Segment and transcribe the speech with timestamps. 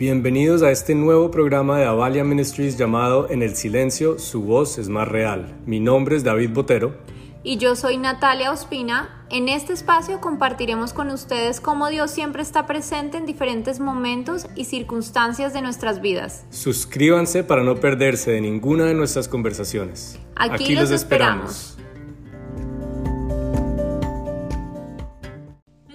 [0.00, 4.88] Bienvenidos a este nuevo programa de Avalia Ministries llamado En el silencio, su voz es
[4.88, 5.54] más real.
[5.66, 6.94] Mi nombre es David Botero.
[7.42, 9.26] Y yo soy Natalia Ospina.
[9.28, 14.64] En este espacio compartiremos con ustedes cómo Dios siempre está presente en diferentes momentos y
[14.64, 16.46] circunstancias de nuestras vidas.
[16.48, 20.18] Suscríbanse para no perderse de ninguna de nuestras conversaciones.
[20.34, 21.76] Aquí, los, esperamos.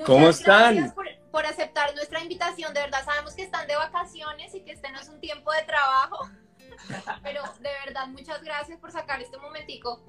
[0.05, 0.93] ¿Cómo están?
[1.35, 2.73] Por aceptar nuestra invitación.
[2.73, 5.63] De verdad sabemos que están de vacaciones y que este no es un tiempo de
[5.63, 6.29] trabajo.
[7.23, 10.01] Pero de verdad, muchas gracias por sacar este momentico.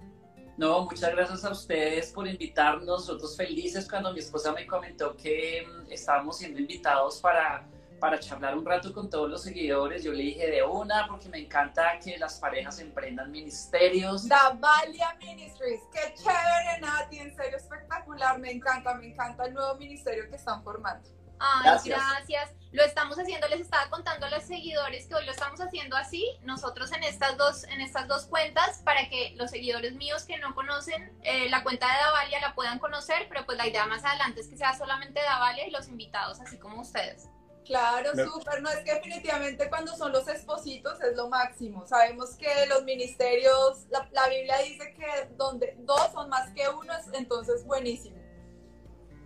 [0.56, 2.86] No, muchas gracias a ustedes por invitarnos.
[2.86, 7.66] Nosotros felices cuando mi esposa me comentó que mm, estábamos siendo invitados para,
[8.00, 10.02] para charlar un rato con todos los seguidores.
[10.02, 14.28] Yo le dije de una porque me encanta que las parejas emprendan ministerios.
[14.28, 18.38] Davalia Ministries, qué chévere, Nati, en serio espectacular.
[18.38, 21.08] Me encanta, me encanta el nuevo ministerio que están formando.
[21.38, 22.50] Ay, gracias.
[22.72, 26.38] Lo estamos haciendo, les estaba contando a los seguidores que hoy lo estamos haciendo así,
[26.42, 30.54] nosotros en estas dos, en estas dos cuentas, para que los seguidores míos que no
[30.54, 34.40] conocen eh, la cuenta de Davalia la puedan conocer, pero pues la idea más adelante
[34.40, 37.28] es que sea solamente Davalia y los invitados, así como ustedes.
[37.66, 41.84] Claro, súper, no es que definitivamente cuando son los espositos es lo máximo.
[41.86, 46.92] Sabemos que los ministerios, la, la Biblia dice que donde dos son más que uno,
[47.12, 48.16] entonces buenísimo.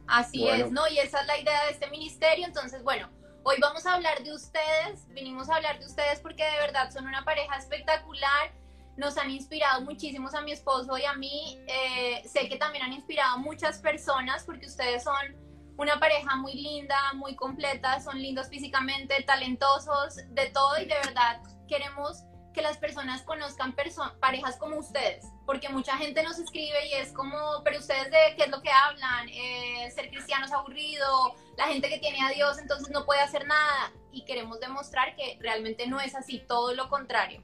[0.06, 0.88] Así es, ¿no?
[0.88, 2.47] Y esa es la idea de este ministerio.
[2.47, 3.10] Entonces, bueno,
[3.44, 7.06] hoy vamos a hablar de ustedes, vinimos a hablar de ustedes porque de verdad son
[7.06, 8.52] una pareja espectacular.
[8.97, 11.62] Nos han inspirado muchísimos a mi esposo y a mí.
[11.66, 15.50] Eh, sé que también han inspirado a muchas personas porque ustedes son
[15.81, 21.41] una pareja muy linda, muy completa, son lindos físicamente, talentosos, de todo y de verdad
[21.67, 22.22] queremos
[22.53, 23.75] que las personas conozcan
[24.20, 28.45] parejas como ustedes, porque mucha gente nos escribe y es como, pero ustedes de qué
[28.45, 32.59] es lo que hablan, eh, ser cristiano es aburrido, la gente que tiene a Dios
[32.59, 36.91] entonces no puede hacer nada y queremos demostrar que realmente no es así, todo lo
[36.91, 37.42] contrario.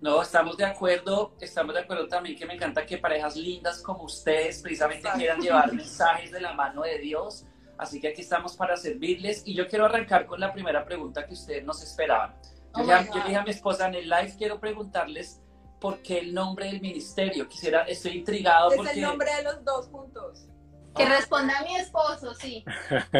[0.00, 4.04] No, estamos de acuerdo, estamos de acuerdo también que me encanta que parejas lindas como
[4.04, 7.46] ustedes precisamente quieran llevar mensajes de la mano de Dios,
[7.78, 11.34] así que aquí estamos para servirles y yo quiero arrancar con la primera pregunta que
[11.34, 12.34] ustedes nos esperaban.
[12.76, 15.40] Yo, le, dije a mi esposa en el live, quiero preguntarles
[15.80, 17.48] por qué el nombre del ministerio.
[17.48, 18.72] Quisiera, estoy intrigado.
[18.72, 20.46] Es el nombre de los dos juntos.
[20.94, 22.64] Que responda a mi esposo, sí.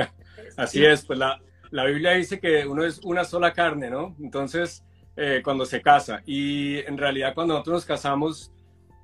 [0.57, 1.41] Así es, pues la,
[1.71, 4.17] la, Biblia dice que uno es una sola carne, ¿no?
[4.21, 4.85] Entonces,
[5.17, 6.23] eh, cuando se casa.
[6.27, 8.53] Y en realidad cuando nosotros nos casamos,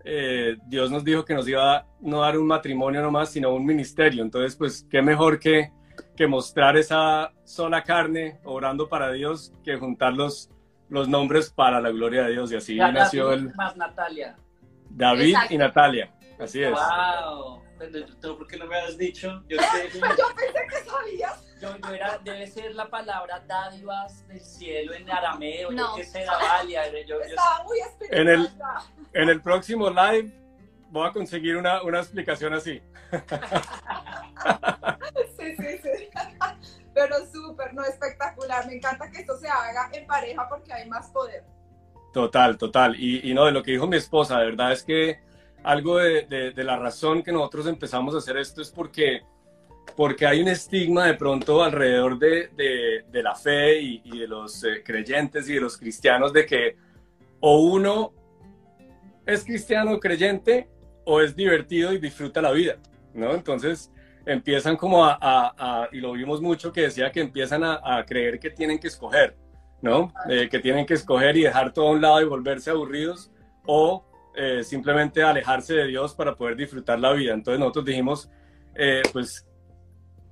[0.05, 3.65] eh, Dios nos dijo que nos iba a no dar un matrimonio nomás, sino un
[3.65, 4.23] ministerio.
[4.23, 5.71] Entonces, pues, qué mejor que
[6.17, 10.51] que mostrar esa sola carne orando para Dios que juntar los,
[10.89, 12.53] los nombres para la gloria de Dios.
[12.53, 13.55] Y así nació el...
[13.55, 14.37] Más Natalia.
[14.91, 16.13] David y Natalia.
[16.39, 16.73] Así es.
[16.73, 17.63] ¡Wow!
[18.37, 19.43] ¿Por qué no me has dicho?
[19.49, 19.99] Yo, pensé
[20.69, 21.52] que sabías.
[21.63, 25.97] Yo, era, debe ser la palabra dádivas del cielo en arameo, no.
[25.97, 26.91] yo sé, Davalia.
[27.05, 27.79] Yo, Estaba muy
[28.11, 28.51] en el,
[29.13, 30.33] en el próximo live
[30.91, 32.83] voy a conseguir una, una explicación así.
[35.39, 36.09] sí, sí, sí.
[36.93, 38.67] Pero súper, no espectacular.
[38.67, 41.45] Me encanta que esto se haga en pareja porque hay más poder.
[42.13, 42.97] Total, total.
[42.97, 45.21] Y, y no, de lo que dijo mi esposa, de verdad es que
[45.63, 49.23] algo de, de, la razón que nosotros empezamos a hacer esto es porque,
[49.97, 54.65] porque hay un estigma de pronto alrededor de, de la fe y, y, de los
[54.65, 56.77] eh, creyentes y de los cristianos de que
[57.41, 58.13] o uno
[59.27, 60.69] es cristiano creyente
[61.05, 62.77] o es divertido y disfruta la vida,
[63.15, 63.35] ¿no?
[63.35, 63.91] Entonces
[64.25, 68.79] empiezan como a, y lo vimos mucho que decía que empiezan a, creer que tienen
[68.79, 69.37] que escoger,
[69.81, 70.13] ¿no?
[70.29, 73.31] Eh, que tienen que escoger y dejar todo a un lado y volverse aburridos
[73.67, 74.05] o
[74.37, 77.35] eh, simplemente alejarse de Dios para poder disfrutar la vida.
[77.35, 78.31] Entonces nosotros dijimos,
[78.75, 79.47] eh, pues,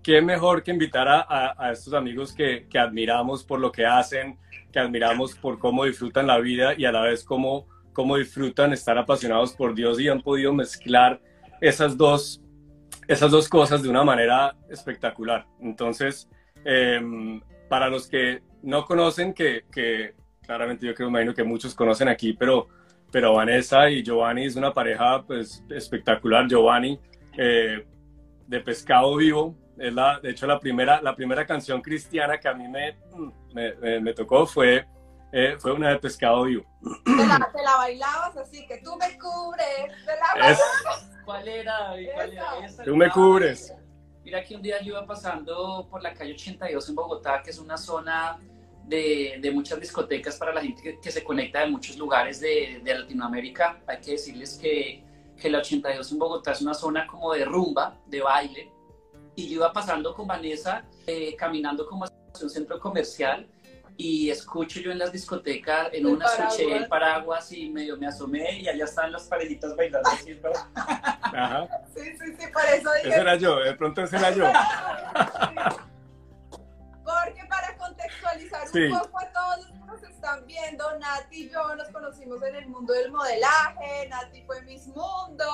[0.02, 4.38] qué mejor que invitar a, estos amigos que, que admiramos por lo que hacen,
[4.72, 8.96] que admiramos por cómo disfrutan la vida y a la vez cómo cómo disfrutan estar
[8.98, 11.20] apasionados por Dios y han podido mezclar
[11.60, 12.40] esas dos,
[13.08, 15.46] esas dos cosas de una manera espectacular.
[15.60, 16.28] Entonces,
[16.64, 20.14] em, para los que no conocen, que, que,
[20.46, 22.68] claramente yo creo, imagino que muchos conocen aquí, pero,
[23.12, 26.48] pero Vanessa y Giovanni es una pareja pues, espectacular.
[26.48, 26.98] Giovanni,
[27.36, 27.86] eh,
[28.46, 32.54] de Pescado Vivo, es la, de hecho la primera, la primera canción cristiana que a
[32.54, 32.96] mí me,
[33.52, 34.86] me, me tocó fue
[35.32, 36.64] eh, fue una de pescado vivo.
[37.04, 39.66] Te la, te la, bailabas así, que tú me cubres.
[40.06, 40.58] la
[41.24, 41.94] ¿Cuál era?
[42.14, 42.84] ¿Cuál era?
[42.84, 43.72] Tú me cubres.
[44.24, 47.58] Mira que un día yo iba pasando por la calle 82 en Bogotá, que es
[47.58, 48.40] una zona
[48.84, 52.98] de, de muchas discotecas para la gente que, se conecta de muchos lugares de, de,
[52.98, 53.80] Latinoamérica.
[53.86, 55.04] Hay que decirles que,
[55.40, 58.72] que la 82 en Bogotá es una zona como de rumba, de baile.
[59.40, 63.48] Y yo iba pasando con Vanessa, eh, caminando como hacia un centro comercial
[63.96, 68.60] y escucho yo en las discotecas, en una escuché el paraguas y medio me asomé
[68.60, 70.38] y allá están las parejitas bailando así,
[71.22, 71.66] Ajá.
[71.94, 73.08] Sí, sí, sí, por eso dije...
[73.08, 74.44] Ese era yo, de pronto ese era yo.
[77.02, 77.42] Porque
[77.90, 82.42] contextualizar un poco a todos los que nos están viendo, Nati y yo nos conocimos
[82.42, 85.44] en el mundo del modelaje, Nati fue Miss Mundo,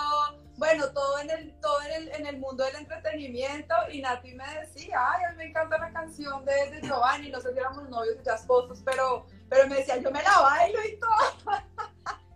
[0.57, 4.45] bueno, todo en el, todo en el, en el mundo del entretenimiento y Nati me
[4.61, 7.89] decía, ay, a mí me encanta la canción de, de Giovanni, no sé si éramos
[7.89, 11.63] novios o ya esposos, pero, pero me decía, yo me la bailo y todo.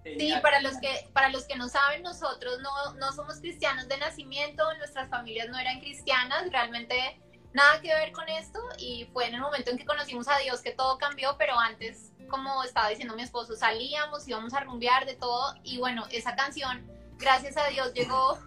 [0.03, 3.99] Sí, para los que para los que no saben, nosotros no, no somos cristianos de
[3.99, 7.21] nacimiento, nuestras familias no eran cristianas, realmente
[7.53, 10.61] nada que ver con esto y fue en el momento en que conocimos a Dios
[10.61, 15.15] que todo cambió, pero antes, como estaba diciendo mi esposo, salíamos, íbamos a rumbear de
[15.15, 16.87] todo y bueno, esa canción
[17.19, 18.39] gracias a Dios llegó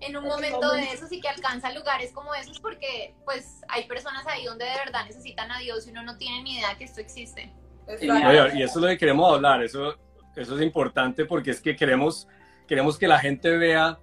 [0.00, 4.26] en un momento de esos y que alcanza lugares como esos porque pues hay personas
[4.26, 7.00] ahí donde de verdad necesitan a Dios y uno no tiene ni idea que esto
[7.00, 7.52] existe.
[8.00, 9.96] y eso es lo que queremos hablar, eso,
[10.36, 12.26] eso es importante porque es que queremos,
[12.66, 13.98] queremos que la gente vea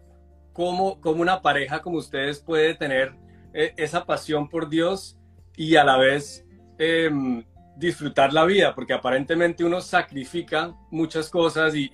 [0.54, 3.14] cómo, cómo una pareja como ustedes puede tener
[3.54, 5.18] eh, esa pasión por Dios
[5.56, 6.46] y a la vez
[6.78, 7.44] em,
[7.76, 11.90] disfrutar la vida, porque aparentemente uno sacrifica muchas cosas y,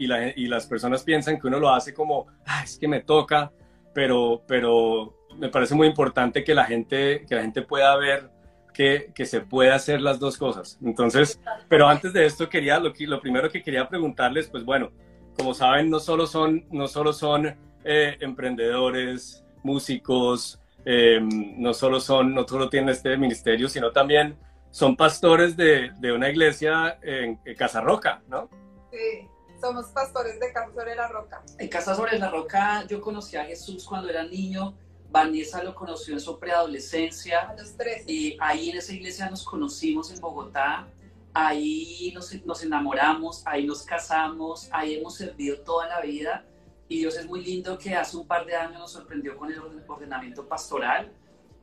[0.47, 3.51] las personas piensan que uno lo hace como, ah, es que me toca,
[3.93, 8.29] pero, pero me parece muy importante que la gente, que la gente pueda ver
[8.73, 10.79] que, se puede hacer las dos cosas.
[10.83, 11.39] Entonces,
[11.69, 14.91] pero antes de esto quería, lo, lo primero que quería preguntarles, pues bueno,
[15.37, 22.33] como saben, no solo son, no solo son eh, emprendedores, músicos, eh, no solo son,
[22.33, 24.37] no solo tienen este ministerio, sino también
[24.73, 28.49] son pastores de, de una iglesia en, Casa Roca, ¿no?
[28.91, 29.29] Sí,
[29.61, 31.43] somos pastores de Casa sobre la Roca.
[31.59, 34.75] En Casa sobre la Roca yo conocí a Jesús cuando era niño.
[35.11, 37.41] Vanessa lo conoció en su preadolescencia.
[37.41, 38.03] A los tres.
[38.07, 40.87] Y ahí en esa iglesia nos conocimos en Bogotá.
[41.35, 46.45] Ahí nos, nos enamoramos, ahí nos casamos, ahí hemos servido toda la vida.
[46.87, 49.59] Y Dios es muy lindo que hace un par de años nos sorprendió con el
[49.87, 51.11] ordenamiento pastoral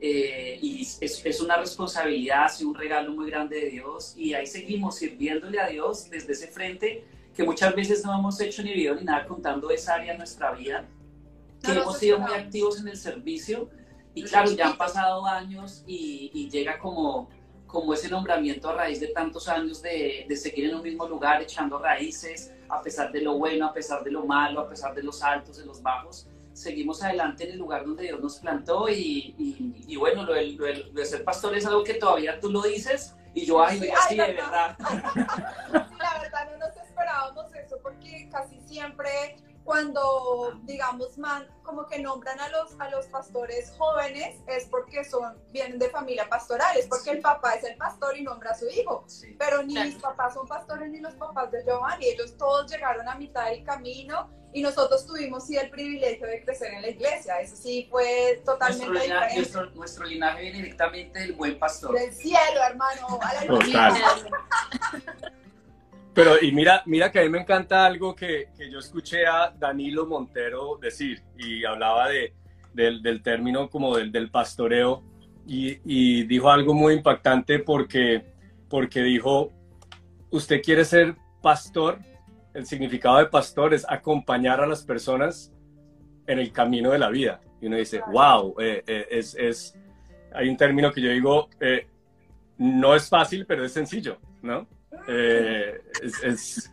[0.02, 4.46] eh, y es, es, una responsabilidad, y un regalo muy grande de Dios y ahí
[4.46, 7.04] seguimos sirviéndole a Dios desde ese frente
[7.36, 10.52] que muchas veces no hemos hecho ni video ni nada contando esa área en nuestra
[10.52, 10.88] vida,
[11.62, 13.68] que hemos sido muy activos en el servicio
[14.14, 17.28] y claro, ya han pasado años y, y, llega como,
[17.66, 21.42] como ese nombramiento a raíz de tantos años de, de seguir en un mismo lugar
[21.42, 25.02] echando raíces, a pesar de lo bueno, a pesar de lo malo, a pesar de
[25.02, 29.34] los altos, de los bajos seguimos adelante en el lugar donde Dios nos plantó y,
[29.86, 33.62] y, bueno, lo de, ser pastor es algo que todavía tú lo dices y yo,
[33.62, 34.76] ay, sí, de verdad.
[34.78, 39.36] la verdad no nos esperábamos eso porque casi siempre
[39.70, 45.38] cuando, digamos, man, como que nombran a los, a los pastores jóvenes, es porque son,
[45.52, 48.68] vienen de familia pastoral, es porque el papá es el pastor y nombra a su
[48.68, 49.06] hijo.
[49.38, 53.14] Pero ni mis papás son pastores ni los papás de Giovanni, ellos todos llegaron a
[53.14, 57.40] mitad del camino y nosotros tuvimos sí el privilegio de crecer en la iglesia.
[57.40, 59.36] Eso sí fue totalmente nuestro diferente.
[59.36, 61.94] Nuestro, nuestro, linaje viene directamente del buen pastor.
[61.94, 63.20] Del cielo, hermano.
[63.22, 63.94] Aleluya.
[66.14, 69.54] Pero, y mira, mira que a mí me encanta algo que, que yo escuché a
[69.56, 72.34] Danilo Montero decir, y hablaba de,
[72.74, 75.04] del, del término como del, del pastoreo,
[75.46, 78.24] y, y, dijo algo muy impactante porque,
[78.68, 79.52] porque dijo,
[80.30, 81.98] usted quiere ser pastor,
[82.54, 85.52] el significado de pastor es acompañar a las personas
[86.26, 87.40] en el camino de la vida.
[87.60, 89.76] Y uno dice, wow, eh, eh, es, es,
[90.32, 91.86] hay un término que yo digo, eh,
[92.58, 94.66] no es fácil, pero es sencillo, ¿no?
[95.06, 96.72] Es, es,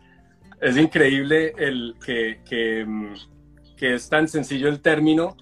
[0.60, 3.14] es, increíble el que, que, mm,
[3.76, 5.36] que, es tan sencillo el término,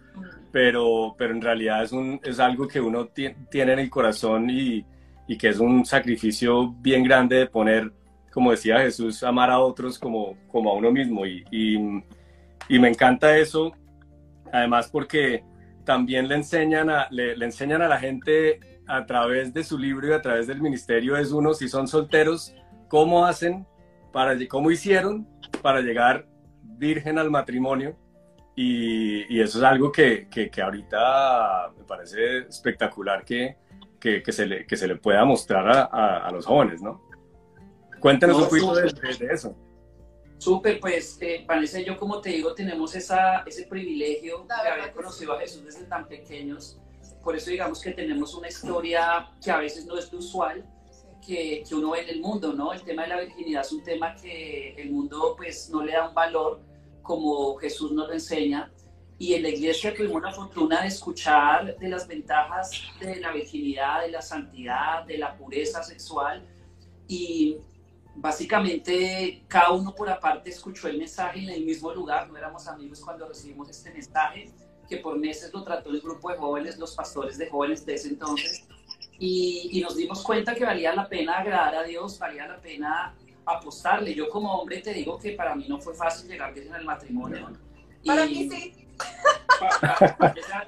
[0.52, 4.84] pero, pero en realidad es, un, es algo que uno tiene en el corazón y,
[5.26, 7.92] y que es un sacrificio bien grande de poner
[8.36, 11.24] como decía Jesús, amar a otros como, como a uno mismo.
[11.24, 13.72] Y, y, me encanta eso,
[14.52, 15.42] además porque
[15.86, 20.12] también le enseñan, a, le, enseñan a la gente a través de su libro y
[20.12, 22.54] a través del ministerio, es uno, si son solteros,
[22.88, 23.66] cómo hacen,
[24.12, 25.28] para, cómo hicieron
[25.62, 26.26] para llegar
[26.62, 27.96] virgen al matrimonio.
[28.54, 33.56] Y, y eso es algo que, que, que, ahorita me parece espectacular que,
[34.00, 37.02] que, se, le, que se le pueda mostrar a, a, a los jóvenes, ¿no?
[38.00, 38.88] Cuéntanos un poquito de,
[39.30, 39.54] eso.
[40.38, 45.32] Súper, pues eh, Vanessa yo, como te digo, tenemos esa, ese privilegio de haber conocido
[45.32, 46.78] a Jesús desde tan pequeños.
[47.22, 50.64] Por eso digamos que tenemos una historia que a veces no es de usual,
[51.26, 52.72] que, que, uno ve en el mundo, ¿no?
[52.72, 56.08] El tema de la virginidad es un tema que el mundo pues no le da
[56.08, 56.60] un valor
[57.02, 58.70] como Jesús nos lo enseña.
[59.18, 64.02] Y en la iglesia tuvimos la fortuna de escuchar de las ventajas de la virginidad,
[64.02, 66.46] de la santidad, de la pureza sexual
[67.08, 67.56] y
[68.16, 73.00] básicamente cada uno por aparte escuchó el mensaje en el mismo lugar, no éramos amigos
[73.00, 74.50] cuando recibimos este mensaje,
[74.88, 78.08] que por meses lo trató el grupo de jóvenes, los pastores de jóvenes de ese
[78.08, 78.64] entonces,
[79.18, 83.14] y, y nos dimos cuenta que valía la pena agradar a Dios, valía la pena
[83.46, 84.14] apostarle.
[84.14, 87.50] Yo como hombre te digo que para mí no fue fácil llegar bien al matrimonio.
[88.04, 88.86] Para mí sí.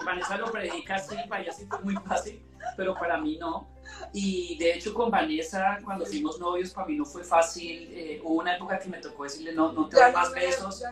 [0.04, 2.42] Vanessa lo predica así, para ella sí fue muy fácil,
[2.76, 3.68] pero para mí no.
[4.12, 7.88] Y de hecho con Vanessa, cuando fuimos novios, para mí no fue fácil.
[7.92, 10.82] Eh, hubo una época que me tocó decirle, no, no te doy más besos,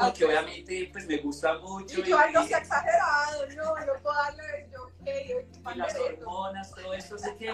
[0.00, 2.00] porque obviamente pues me gusta mucho.
[2.00, 6.70] Y yo, ay, no sea exagerado, no, no puedo darle, yo, okay, Y las hormonas,
[6.70, 7.50] todo esto, así que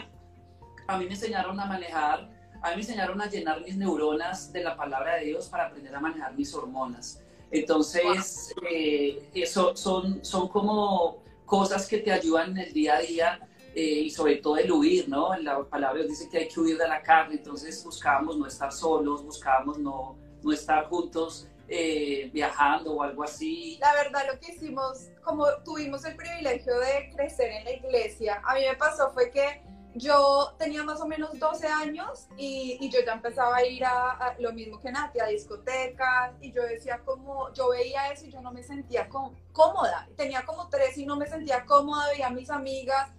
[0.87, 2.29] a mí me enseñaron a manejar,
[2.63, 5.95] a mí me enseñaron a llenar mis neuronas de la palabra de Dios para aprender
[5.95, 7.21] a manejar mis hormonas.
[7.51, 13.49] Entonces, eh, eso son, son como cosas que te ayudan en el día a día
[13.75, 15.35] eh, y sobre todo el huir, ¿no?
[15.37, 19.25] La palabra dice que hay que huir de la carne, entonces buscábamos no estar solos,
[19.25, 23.79] buscábamos no, no estar juntos eh, viajando o algo así.
[23.81, 28.55] La verdad lo que hicimos, como tuvimos el privilegio de crecer en la iglesia, a
[28.55, 29.63] mí me pasó fue que
[29.95, 34.37] yo tenía más o menos 12 años y, y yo ya empezaba a ir a,
[34.39, 38.41] lo mismo que Nati, a discotecas y yo decía como, yo veía eso y yo
[38.41, 39.09] no me sentía
[39.53, 43.11] cómoda, tenía como tres y no me sentía cómoda, veía a mis amigas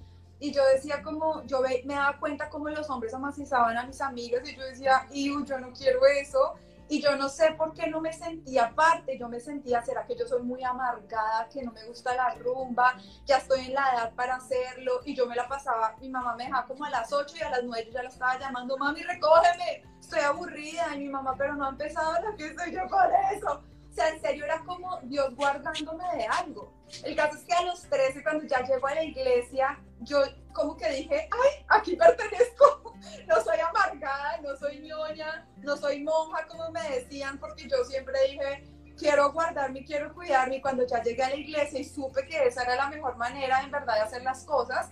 [0.43, 4.41] y yo decía como, yo me daba cuenta como los hombres amacizaban a mis amigas
[4.43, 6.55] y yo decía, y yo no quiero eso
[6.89, 10.17] y yo no sé por qué no me sentía parte, yo me sentía, ¿será que
[10.17, 14.13] yo soy muy amargada, que no me gusta la rumba, ya estoy en la edad
[14.15, 14.99] para hacerlo?
[15.05, 17.49] Y yo me la pasaba, mi mamá me dejaba como a las 8 y a
[17.49, 20.93] las 9 yo ya la estaba llamando, mami, recógeme, estoy aburrida.
[20.93, 23.63] Y mi mamá, pero no ha empezado la fiesta y yo por eso.
[23.93, 26.73] Sea, en serio era como Dios guardándome de algo.
[27.03, 30.19] El caso es que a los 13, cuando ya llego a la iglesia, yo
[30.51, 32.81] como que dije, ay, aquí pertenezco.
[33.27, 38.13] No soy amargada, no soy ñoña, no soy monja, como me decían, porque yo siempre
[38.29, 38.63] dije,
[38.97, 40.55] quiero guardarme, quiero cuidarme.
[40.57, 43.61] Y cuando ya llegué a la iglesia y supe que esa era la mejor manera,
[43.61, 44.89] en verdad, de hacer las cosas,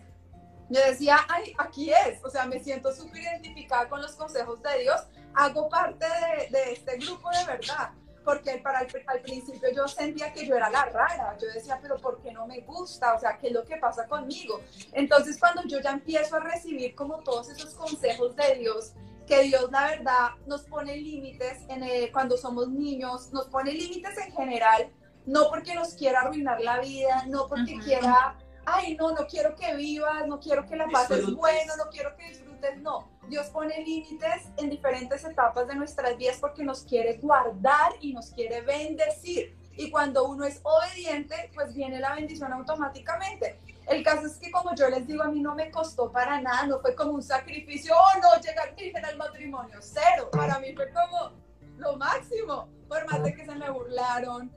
[0.69, 2.21] yo decía, ay, aquí es.
[2.25, 5.01] O sea, me siento súper identificada con los consejos de Dios.
[5.33, 7.91] Hago parte de, de este grupo de verdad
[8.23, 12.21] porque para al principio yo sentía que yo era la rara, yo decía, pero ¿por
[12.21, 13.13] qué no me gusta?
[13.13, 14.61] O sea, ¿qué es lo que pasa conmigo?
[14.93, 18.93] Entonces cuando yo ya empiezo a recibir como todos esos consejos de Dios,
[19.27, 24.31] que Dios la verdad nos pone límites en cuando somos niños, nos pone límites en
[24.33, 24.91] general,
[25.25, 29.75] no porque nos quiera arruinar la vida, no porque quiera, ay, no, no quiero que
[29.75, 32.40] vivas, no quiero que la pases bueno, no quiero que
[32.81, 38.13] no Dios pone límites en diferentes etapas de nuestras vidas porque nos quiere guardar y
[38.13, 39.55] nos quiere bendecir.
[39.77, 43.57] Y cuando uno es obediente, pues viene la bendición automáticamente.
[43.87, 46.67] El caso es que como yo les digo, a mí no me costó para nada,
[46.67, 50.29] no fue como un sacrificio, oh no, llegar virgen al matrimonio, cero.
[50.31, 51.31] Para mí fue como
[51.77, 54.51] lo máximo, por más de que se me burlaron,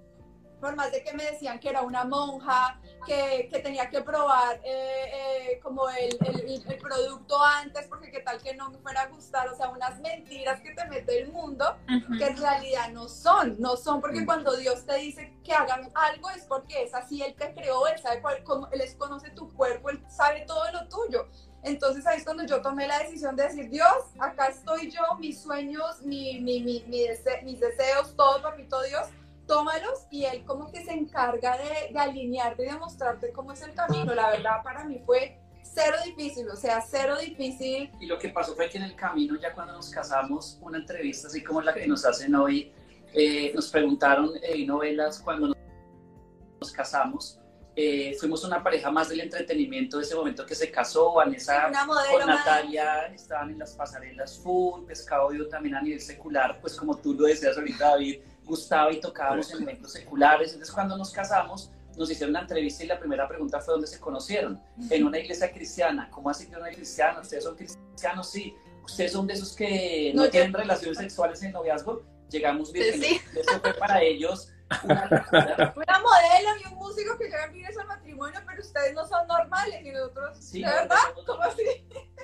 [0.61, 4.61] por más de que me decían que era una monja, que, que tenía que probar
[4.65, 9.03] eh, eh, como el, el, el, producto antes, porque qué tal que no me fuera
[9.03, 11.77] a gustar, o sea, unas mentiras que te mete el mundo,
[12.19, 16.31] que en realidad no son, no son, porque cuando Dios te dice que hagan algo
[16.31, 19.91] es porque es así, Él te creó, Él sabe cuál, cómo, Él conoce tu cuerpo,
[19.91, 21.29] Él sabe todo lo tuyo.
[21.65, 25.41] Entonces ahí es cuando yo tomé la decisión de decir, Dios, acá estoy yo, mis
[25.41, 29.09] sueños, mi, mi, mi, mis deseos, todo, papito Dios,
[29.47, 33.63] tómalos y él como que se encarga de, de alinearte y de mostrarte cómo es
[33.63, 34.15] el camino.
[34.15, 35.39] La verdad para mí fue
[35.75, 37.91] cero difícil, o sea, cero difícil.
[38.01, 41.29] Y lo que pasó fue que en el camino, ya cuando nos casamos, una entrevista
[41.29, 42.73] así como la que nos hacen hoy,
[43.13, 47.39] eh, nos preguntaron en novelas cuando nos, casamos.
[47.77, 51.71] Eh, fuimos una pareja más del entretenimiento de ese momento que se casó, Vanessa
[52.11, 56.97] con Natalia, estaban en las pasarelas full, Pescado yo también a nivel secular, pues como
[56.97, 60.53] tú lo decías ahorita David, gustaba y tocábamos en eventos seculares.
[60.53, 64.01] Entonces, cuando nos casamos, nos hicieron una entrevista y la primera pregunta fue dónde se
[64.01, 64.61] conocieron.
[64.91, 66.09] En una iglesia cristiana.
[66.11, 67.21] ¿Cómo así que una cristiana?
[67.21, 68.31] ¿Ustedes son cristianos?
[68.31, 68.55] Sí.
[68.85, 72.03] ¿Ustedes son de esos que no, tienen relaciones sexuales en noviazgo?
[72.31, 73.01] Llegamos bien.
[73.01, 73.21] Sí.
[73.35, 74.51] Eso fue para ellos
[74.85, 79.27] una, una modelo y un músico que llegan bien al matrimonio, pero ustedes no son
[79.27, 80.97] normales y nosotros, sí, ¿de verdad?
[81.27, 81.63] ¿Cómo así?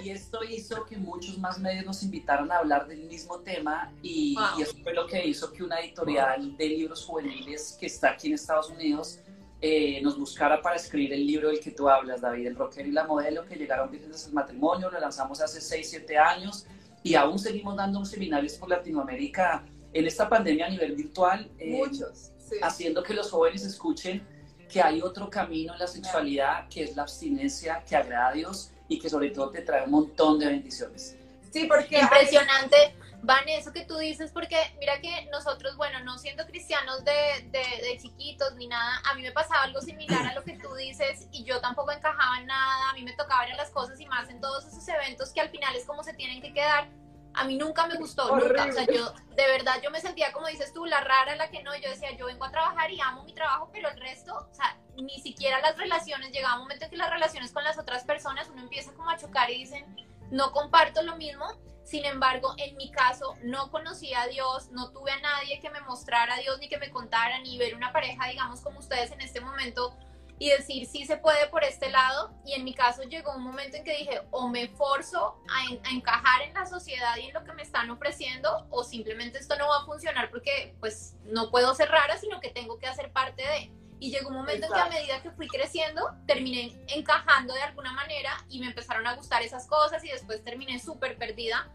[0.03, 4.37] Y esto hizo que muchos más medios nos invitaran a hablar del mismo tema y,
[4.61, 8.35] eso fue lo que hizo que una editorial de libros juveniles que está aquí en
[8.35, 9.21] Estados Unidos
[9.61, 12.93] eh, nos buscara para escribir el libro del que tú hablas, David, el rocker y
[12.93, 16.67] la modelo, que llegaron vírgenes al matrimonio, lo lanzamos hace 6, 7 años
[17.03, 21.51] y aún seguimos dando seminarios por Latinoamérica en esta pandemia a nivel virtual.
[21.59, 22.30] Eh, Muchos
[22.63, 24.27] haciendo que los jóvenes escuchen
[24.71, 28.71] que hay otro camino en la sexualidad, que es la abstinencia, que agrada a Dios
[28.89, 31.17] y que sobre todo te trae un montón de bendiciones.
[31.53, 32.95] Sí, porque impresionante.
[33.23, 37.99] Van, eso que tú dices, porque mira que nosotros, bueno, no siendo cristianos de, de,
[38.01, 41.45] chiquitos ni nada, a mí me pasaba algo similar a lo que tú dices y
[41.45, 44.41] yo tampoco encajaba en nada, a mí me tocaba ver las cosas y más en
[44.41, 46.89] todos esos eventos que al final es como se tienen que quedar.
[47.35, 48.67] A mí nunca me gustó, nunca.
[48.67, 51.63] O sea, yo, de verdad, yo me sentía como dices tú, la rara, la que
[51.63, 51.75] no.
[51.77, 54.77] Yo decía, yo vengo a trabajar y amo mi trabajo, pero el resto, o sea,
[54.97, 56.33] ni siquiera las relaciones.
[56.33, 59.17] Llegaba un momento en que las relaciones con las otras personas uno empieza como a
[59.17, 59.97] chocar y dicen,
[60.31, 61.47] no comparto lo mismo.
[61.85, 65.81] Sin embargo, en mi caso, no conocía a Dios, no tuve a nadie que me
[65.81, 69.21] mostrara a Dios ni que me contara, ni ver una pareja, digamos, como ustedes en
[69.21, 69.97] este momento
[70.41, 72.33] y decir sí se puede por este lado.
[72.47, 76.43] Y en mi caso llegó un momento en que dije, o me forzo a, encajar
[76.43, 79.83] en la sociedad y en lo que me están ofreciendo, o simplemente esto no va
[79.83, 83.71] a funcionar porque pues no puedo ser rara, sino que tengo que hacer parte de.
[84.01, 87.93] Y llegó un momento en que a medida que fui creciendo, terminé encajando de alguna
[87.93, 91.71] manera y me empezaron a gustar esas cosas y después terminé súper perdida.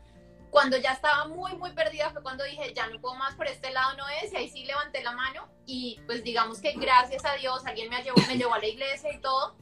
[0.56, 3.72] Cuando ya estaba muy, muy perdida fue cuando dije, ya no puedo más por este
[3.72, 7.34] lado, no es, y ahí sí levanté la mano y pues digamos que gracias a
[7.34, 9.58] Dios alguien me llevó, me llevó a la iglesia y todo,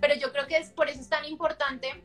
[0.00, 2.04] pero yo creo que es por eso es tan importante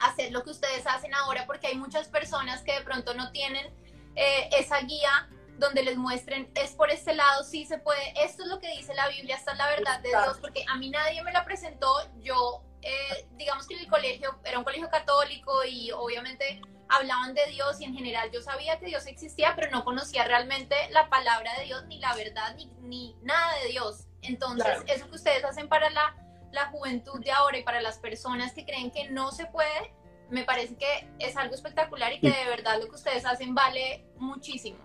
[0.00, 3.72] hacer lo que ustedes hacen ahora, porque hay muchas personas que de pronto no tienen
[4.16, 8.48] eh, esa guía donde les muestren, es por este lado, sí se puede, esto es
[8.48, 11.22] lo que dice la Biblia, esta es la verdad de Dios, porque a mí nadie
[11.22, 11.88] me la presentó,
[12.20, 17.42] yo, eh, digamos que en el colegio, era un colegio católico y obviamente hablaban de
[17.50, 21.52] Dios y en general yo sabía que Dios existía, pero no conocía realmente la palabra
[21.58, 24.06] de Dios, ni la verdad, ni, ni nada de Dios.
[24.22, 26.16] Entonces, eso que ustedes hacen para la,
[26.52, 29.94] la juventud de ahora y para las personas que creen que no se puede,
[30.30, 34.04] me parece que es algo espectacular y que de verdad lo que ustedes hacen vale
[34.18, 34.78] muchísimo.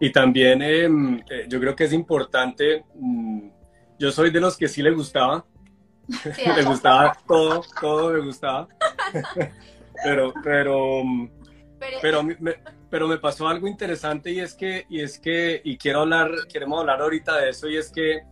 [0.00, 3.48] Y también em, eh, yo creo que es importante, mm,
[3.98, 5.44] yo soy de los que sí le gustaba,
[6.56, 8.68] le gustaba todo, todo me gustaba,
[10.04, 11.02] pero, pero,
[12.00, 12.36] pero, me,
[12.90, 16.80] pero me pasó algo interesante y es que, y es que, y quiero hablar, queremos
[16.80, 18.22] hablar ahorita de eso y es que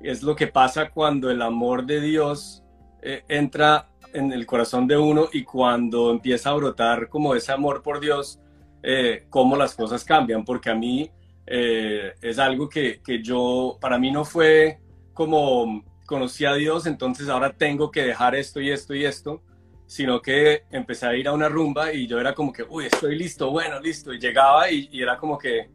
[0.00, 2.62] es lo que pasa cuando el amor de Dios
[3.02, 7.82] eh, entra en el corazón de uno y cuando empieza a brotar como ese amor
[7.82, 8.40] por Dios,
[8.82, 11.10] eh, cómo las cosas cambian, porque a mí
[11.46, 14.78] eh, es algo que, que, yo, para mí no fue
[15.12, 19.42] como conocí a Dios, entonces ahora tengo que dejar esto y esto y esto,
[19.86, 23.16] sino que empecé a ir a una rumba y yo era como que, uy, estoy
[23.16, 25.70] listo, bueno, listo, y llegaba y, era como que,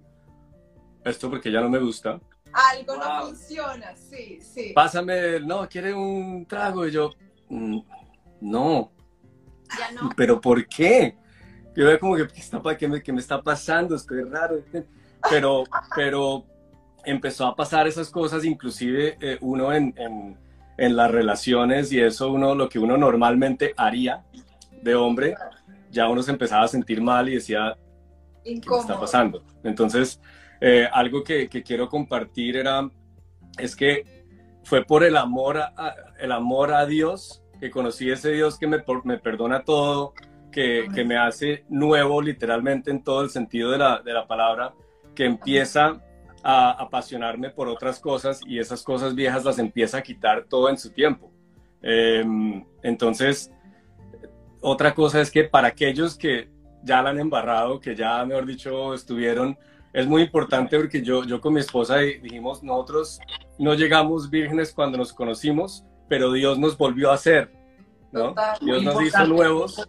[1.03, 2.19] esto porque ya no me gusta.
[2.53, 4.73] Algo no funciona, sí, sí.
[4.75, 7.11] Pásame, no, quiere un trago y yo,
[7.49, 7.79] mm,
[8.41, 8.91] no.
[9.79, 10.09] Ya no.
[10.17, 11.15] ¿Pero por qué?
[11.73, 13.95] Yo era como que, ¿qué, está, qué, me, qué me está pasando?
[13.95, 14.61] Estoy raro.
[15.29, 15.63] Pero,
[15.95, 16.45] pero
[17.05, 20.37] empezó a pasar esas cosas, inclusive eh, uno en en
[20.89, 24.23] las relaciones y eso uno, lo que uno normalmente haría
[24.81, 25.35] de hombre,
[25.91, 27.77] ya uno se empezaba a sentir mal y decía,
[28.43, 29.43] ¿qué está pasando?
[29.63, 30.19] Entonces,
[30.59, 32.89] eh, algo que, que, quiero compartir era,
[33.57, 34.25] es que
[34.63, 38.83] fue por el amor a, el amor a Dios que conocí ese Dios que me,
[39.03, 40.13] me perdona todo,
[40.51, 44.73] que, que, me hace nuevo literalmente en todo el sentido de la, de la palabra,
[45.13, 46.01] que empieza
[46.43, 50.77] a apasionarme por otras cosas y esas cosas viejas las empieza a quitar todo en
[50.77, 51.31] su tiempo.
[51.81, 53.51] Em, entonces,
[54.61, 56.49] otra cosa es que para aquellos que
[56.83, 59.57] ya la han embarrado, que ya, mejor dicho, estuvieron,
[59.93, 63.19] es muy importante porque yo, yo con mi esposa dijimos, nosotros
[63.59, 67.51] no llegamos vírgenes cuando nos conocimos, pero Dios nos volvió a hacer,
[68.11, 68.33] ¿no?
[68.61, 69.87] Dios nos hizo nuevos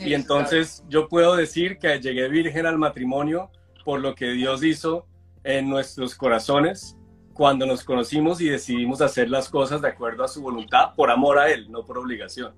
[0.00, 3.50] y entonces yo puedo decir que llegué virgen al matrimonio
[3.84, 5.06] por lo que Dios hizo
[5.44, 6.96] en nuestros corazones
[7.32, 11.38] cuando nos conocimos y decidimos hacer las cosas de acuerdo a su voluntad, por amor
[11.38, 12.54] a Él, no por obligación.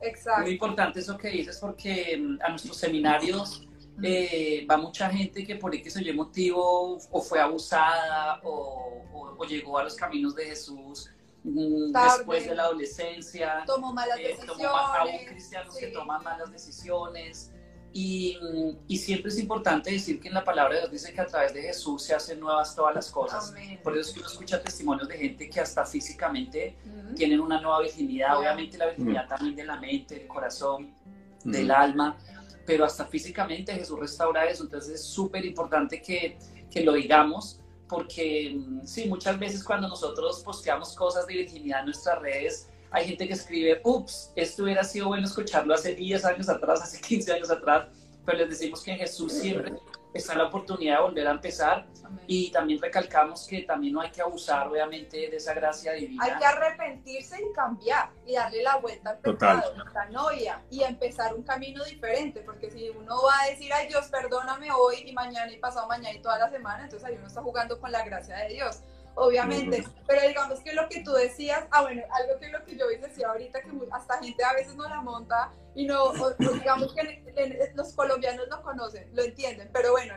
[0.00, 0.42] Exacto.
[0.42, 3.66] Muy importante eso que dices porque mm, a nuestros seminarios
[4.02, 9.02] eh, va mucha gente que por X o motivo o fue abusada o,
[9.48, 11.10] llegó a los caminos de Jesús
[11.44, 13.62] mm, después de la adolescencia.
[13.66, 14.66] Tomó malas eh, decisiones.
[14.66, 17.52] aún cristianos que toman malas decisiones.
[17.98, 21.54] Y, siempre es importante decir que en la palabra de Dios dice que a través
[21.54, 23.54] de Jesús se hacen nuevas todas las cosas.
[23.82, 26.76] Por eso es que uno escucha testimonios de gente que hasta físicamente
[27.14, 28.38] tienen una nueva virginidad.
[28.38, 30.94] Obviamente la virginidad también de la mente, del corazón,
[31.42, 32.18] del alma,
[32.66, 34.64] pero hasta físicamente Jesús restaura eso.
[34.64, 36.36] Entonces es súper importante que,
[36.70, 42.20] que lo digamos porque sí, muchas veces cuando nosotros posteamos cosas de virginidad en nuestras
[42.20, 46.82] redes, hay gente que escribe, ups, esto hubiera sido bueno escucharlo hace 10 años atrás,
[46.82, 47.88] hace 15 años atrás,
[48.24, 49.74] pero les decimos que Jesús siempre
[50.16, 51.86] está la oportunidad de volver a empezar.
[52.26, 56.24] Y también recalcamos que también no hay que abusar obviamente de esa gracia divina.
[56.24, 61.34] Hay que arrepentirse y cambiar y darle la vuelta al pecado, la novia y empezar
[61.34, 65.50] un camino diferente, porque si uno va a decir, ay Dios, perdóname hoy y mañana
[65.52, 68.36] y pasado mañana y toda la semana, entonces ahí uno está jugando con la gracia
[68.36, 68.80] de Dios
[69.16, 69.84] obviamente.
[70.06, 73.28] Pero digamos que lo que tú decías, ah, bueno, algo que lo que yo decía
[73.28, 78.46] ahorita, que hasta gente a veces no la monta y no, digamos que los colombianos
[78.48, 80.14] lo conocen, lo entienden, pero bueno,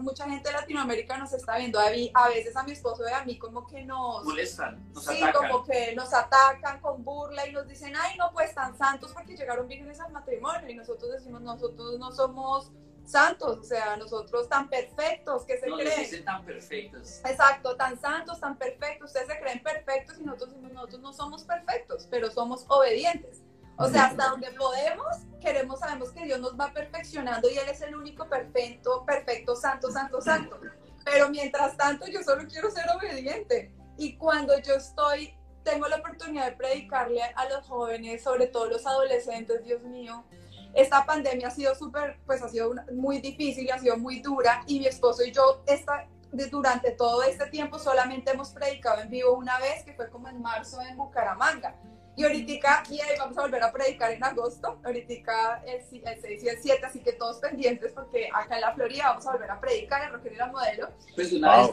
[0.00, 1.78] mucha gente de Latinoamérica nos está viendo.
[1.78, 4.24] A, a veces a mi esposo y a mí como que nos...
[4.24, 8.54] Molestan, nos sí, como que nos atacan con burla y nos dicen, ay, no, pues
[8.54, 10.68] tan santos porque llegaron vírgenes al matrimonio.
[10.68, 12.72] Y nosotros decimos, nosotros no somos
[13.04, 16.00] santos, o sea, nosotros tan perfectos, que se no, creen?
[16.00, 17.20] Dicen tan perfectos.
[17.24, 22.06] Exacto, tan santos, tan perfectos, ustedes se creen perfectos y nosotros, nosotros no somos perfectos,
[22.10, 23.42] pero somos obedientes.
[23.78, 25.06] O sea, hasta donde podemos,
[25.40, 29.90] queremos, sabemos que Dios nos va perfeccionando y Él es el único perfecto, perfecto, santo,
[29.90, 30.60] santo, santo.
[31.04, 33.74] Pero mientras tanto, yo solo quiero ser obediente.
[33.96, 35.34] Y cuando yo estoy,
[35.64, 40.24] tengo la oportunidad de predicarle a los jóvenes, sobre todo los adolescentes, Dios mío,
[40.74, 44.62] esta pandemia ha sido súper, pues ha sido muy difícil y ha sido muy dura
[44.66, 46.06] y mi esposo y yo esta,
[46.50, 50.40] durante todo este tiempo solamente hemos predicado en vivo una vez, que fue como en
[50.40, 51.74] marzo en Bucaramanga.
[52.14, 56.42] Y ahorita, y ahí vamos a volver a predicar en agosto, ahorita el, el 6
[56.42, 59.50] y el 7, así que todos pendientes porque acá en la Florida vamos a volver
[59.50, 60.90] a predicar en Roger y la Modelo.
[61.14, 61.70] Pues una vez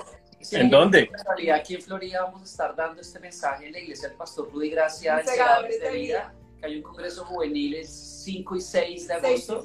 [0.51, 1.09] ¿En dónde?
[1.38, 4.49] En aquí en Florida vamos a estar dando este mensaje en la iglesia del Pastor
[4.49, 9.13] Rudy Gracia, Segadores de, vida que hay un congreso juvenil el 5 y 6 de
[9.13, 9.63] agosto.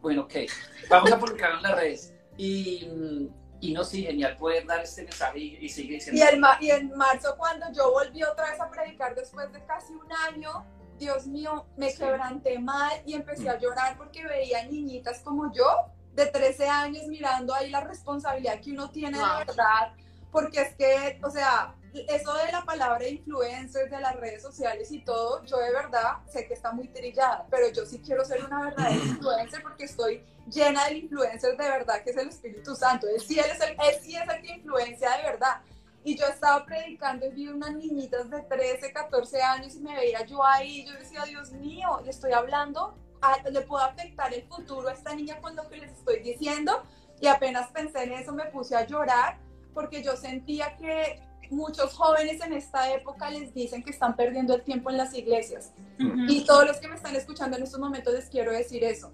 [0.00, 0.34] bueno, ok.
[0.88, 2.14] Vamos a publicarlo en las redes.
[2.36, 3.30] Y,
[3.60, 6.20] y no, sí, genial poder dar este mensaje y, sigue siendo.
[6.20, 9.92] Y, el, y en marzo, cuando yo volví otra vez a predicar después de casi
[9.94, 10.66] un año,
[10.98, 15.64] Dios mío, me quebranté mal y empecé a llorar porque veía niñitas como yo,
[16.14, 19.94] de 13 años, mirando ahí la responsabilidad que uno tiene de verdad.
[20.30, 25.04] Porque es que, o sea, eso de la palabra influencer, de las redes sociales y
[25.04, 28.62] todo, yo de verdad sé que está muy trillada, pero yo sí quiero ser una
[28.62, 33.06] verdadera influencer porque estoy llena del influencer de verdad que es el Espíritu Santo.
[33.08, 35.60] Él sí, es el, él sí es el que influencia de verdad.
[36.04, 40.24] Y yo estaba predicando y vi unas niñitas de 13, 14 años y me veía
[40.26, 42.96] yo ahí y yo decía, Dios mío, le estoy hablando,
[43.50, 46.82] le puedo afectar el futuro a esta niña con lo que les estoy diciendo.
[47.20, 49.38] Y apenas pensé en eso me puse a llorar
[49.74, 54.62] porque yo sentía que muchos jóvenes en esta época les dicen que están perdiendo el
[54.62, 55.72] tiempo en las iglesias.
[55.98, 59.12] Y todos los que me están escuchando en estos momentos les quiero decir eso.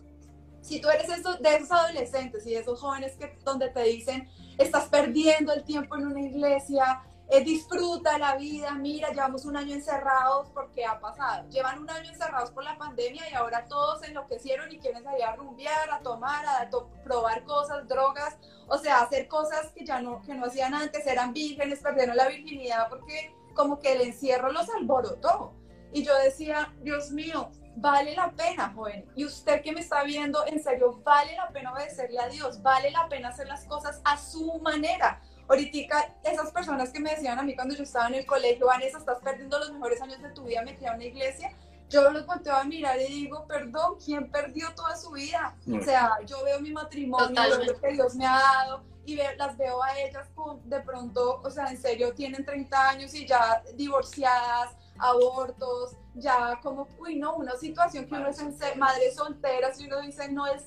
[0.60, 4.86] Si tú eres de esos adolescentes y de esos jóvenes que donde te dicen, estás
[4.88, 10.48] perdiendo el tiempo en una iglesia, eh, disfruta la vida, mira, llevamos un año encerrados
[10.54, 11.46] porque ha pasado.
[11.50, 15.36] Llevan un año encerrados por la pandemia y ahora todos enloquecieron y quieren salir a
[15.36, 16.70] rumbear, a tomar, a
[17.04, 21.34] probar cosas, drogas, o sea, hacer cosas que ya no, que no hacían antes, eran
[21.34, 25.52] vírgenes, perdieron la virginidad porque como que el encierro los alborotó.
[25.92, 29.04] Y yo decía, Dios mío, vale la pena, joven.
[29.16, 32.90] Y usted que me está viendo, en serio, vale la pena obedecerle a Dios, vale
[32.90, 37.42] la pena hacer las cosas a su manera Ahorita, esas personas que me decían a
[37.42, 40.44] mí cuando yo estaba en el colegio, Vanessa, estás perdiendo los mejores años de tu
[40.44, 41.52] vida metida en una iglesia,
[41.88, 45.56] yo los volteo a mirar y digo, perdón, ¿quién perdió toda su vida?
[45.74, 49.82] O sea, yo veo mi matrimonio, lo que Dios me ha dado y las veo
[49.82, 54.76] a ellas con, de pronto, o sea, en serio, tienen 30 años y ya divorciadas,
[54.98, 60.02] abortos, ya como, uy, no, una situación que uno es en madre soltera, si uno
[60.02, 60.64] dice, no es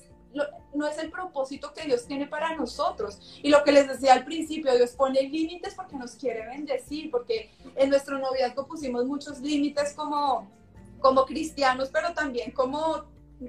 [0.74, 3.38] no es el propósito que Dios tiene para nosotros.
[3.42, 7.50] Y lo que les decía al principio, Dios pone límites porque nos quiere bendecir, porque
[7.76, 10.50] en nuestro noviazgo pusimos muchos límites como,
[11.00, 13.04] como cristianos, pero también como,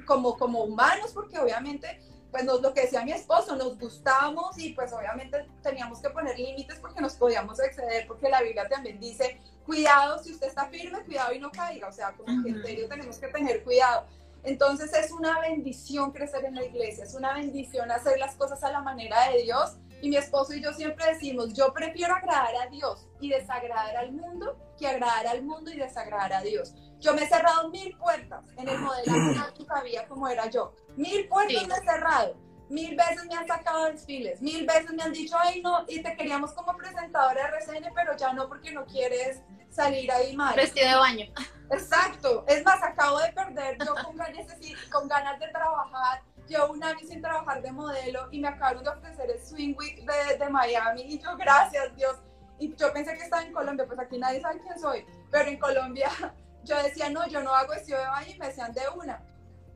[0.05, 4.91] como, como humanos, porque obviamente, pues lo que decía mi esposo, nos gustamos y pues
[4.91, 10.21] obviamente teníamos que poner límites porque nos podíamos exceder, porque la Biblia también dice, cuidado,
[10.21, 13.17] si usted está firme, cuidado y no caiga, o sea, como que en serio tenemos
[13.17, 14.07] que tener cuidado.
[14.43, 18.71] Entonces es una bendición crecer en la iglesia, es una bendición hacer las cosas a
[18.71, 19.77] la manera de Dios.
[20.01, 24.11] Y mi esposo y yo siempre decimos, yo prefiero agradar a Dios y desagradar al
[24.11, 26.73] mundo que agradar al mundo y desagradar a Dios.
[26.99, 29.13] Yo me he cerrado mil puertas en el modelo
[29.57, 30.73] que sabía cómo era yo.
[30.97, 32.35] Mil puertas me he cerrado.
[32.69, 36.15] Mil veces me han sacado desfiles, mil veces me han dicho, ay no, y te
[36.15, 40.55] queríamos como presentadora de RCN, pero ya no porque no quieres salir ahí mal.
[40.55, 41.25] Vestido de baño.
[41.71, 42.45] Exacto.
[42.47, 44.45] Es más, acabo de perder yo con ganas,
[44.91, 46.21] con ganas de trabajar.
[46.47, 50.05] Llevo un año sin trabajar de modelo y me acabaron de ofrecer el Swing Week
[50.05, 51.01] de, de Miami.
[51.03, 52.17] Y yo, gracias Dios.
[52.59, 55.05] Y yo pensé que estaba en Colombia, pues aquí nadie sabe quién soy.
[55.31, 56.09] Pero en Colombia
[56.63, 59.21] yo decía, no, yo no hago vestido de baño y me decían de una.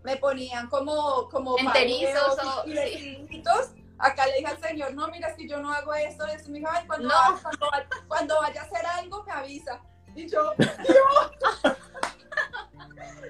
[0.03, 3.41] me ponían como, como enterizos o y,
[3.99, 6.49] Acá le dije al señor, no, mira, es que yo no hago esto, eso.
[6.49, 7.09] Me dijo, cuando,
[7.41, 7.69] cuando,
[8.07, 9.81] cuando, vaya a hacer algo, me avisa.
[10.15, 11.31] Y yo, Dios,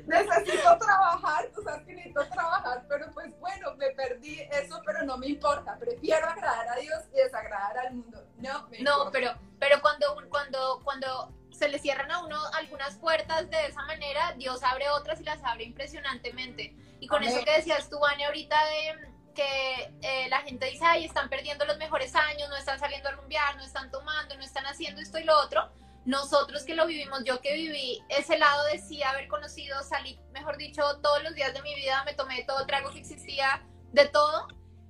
[0.05, 5.17] necesito trabajar, tú sabes que necesito trabajar, pero pues bueno, me perdí eso, pero no
[5.17, 5.77] me importa.
[5.77, 8.25] Prefiero agradar a Dios y desagradar al mundo.
[8.37, 13.49] No, me no pero, pero cuando, cuando, cuando se le cierran a uno algunas puertas
[13.49, 16.75] de esa manera, Dios abre otras y las abre impresionantemente.
[16.99, 21.05] Y con eso que decías tú, Vane, ahorita de que eh, la gente dice, ay,
[21.05, 24.65] están perdiendo los mejores años, no están saliendo a rumbear, no están tomando, no están
[24.65, 25.71] haciendo esto y lo otro.
[26.05, 30.57] Nosotros que lo vivimos, yo que viví ese lado de sí haber conocido, salí, mejor
[30.57, 34.47] dicho, todos los días de mi vida, me tomé todo trago que existía, de todo,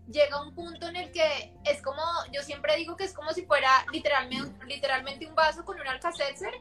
[0.09, 3.45] llega un punto en el que es como, yo siempre digo que es como si
[3.45, 6.53] fuera literalmente, literalmente un vaso con un alcacelser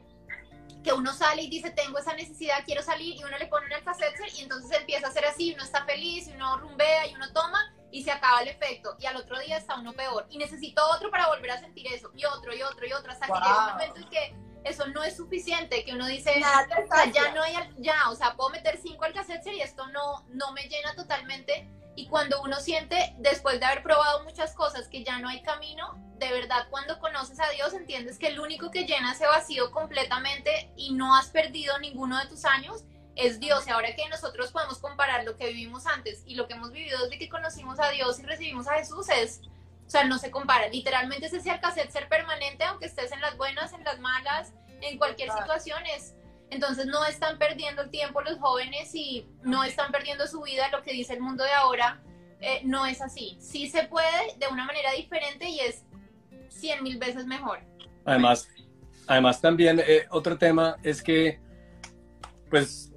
[0.83, 3.73] que uno sale y dice, tengo esa necesidad, quiero salir, y uno le pone un
[3.73, 7.73] alcacelser y entonces empieza a ser así, uno está feliz, uno rumbea y uno toma,
[7.91, 10.25] y se acaba el efecto y al otro día está uno peor.
[10.29, 13.27] Y necesito otro para volver a sentir eso y otro y otro y otro hasta
[13.27, 16.33] que llega un momento en que eso no es suficiente, que uno dice,
[17.13, 20.51] ya no hay, ya, o sea, puedo meter cinco al cassette y esto no, no
[20.51, 21.69] me llena totalmente.
[21.95, 25.95] Y cuando uno siente, después de haber probado muchas cosas, que ya no hay camino,
[26.19, 30.71] de verdad cuando conoces a Dios entiendes que el único que llena ese vacío completamente
[30.75, 32.83] y no has perdido ninguno de tus años
[33.17, 33.67] es Dios.
[33.67, 37.01] Y ahora que nosotros podemos comparar lo que vivimos antes y lo que hemos vivido
[37.03, 39.41] desde que conocimos a Dios y recibimos a Jesús, es,
[39.85, 40.67] o sea, no se compara.
[40.67, 44.97] Literalmente es ese cassette ser permanente, aunque estés en las buenas, en las malas, en
[44.97, 45.83] cualquier situación.
[45.95, 46.15] Es,
[46.49, 50.69] entonces no están perdiendo el tiempo los jóvenes y no están perdiendo su vida.
[50.69, 52.01] Lo que dice el mundo de ahora
[52.39, 53.37] eh, no es así.
[53.39, 55.83] Sí se puede de una manera diferente y es
[56.49, 57.59] cien mil veces mejor.
[58.05, 58.47] Además,
[59.07, 61.39] además también eh, otro tema es que,
[62.49, 62.93] pues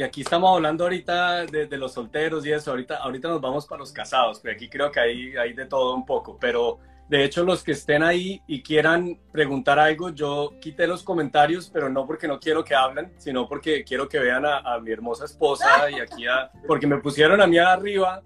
[0.00, 3.80] y aquí estamos hablando ahorita de, los solteros y eso, ahorita, ahorita nos vamos para
[3.80, 6.78] los casados, que aquí creo que hay, hay de todo un poco, pero
[7.10, 11.90] de hecho los que estén ahí y quieran preguntar algo, yo quité los comentarios, pero
[11.90, 15.90] no porque no quiero que hablen, sino porque quiero que vean a, mi hermosa esposa
[15.90, 18.22] y aquí a, porque me pusieron a mí arriba,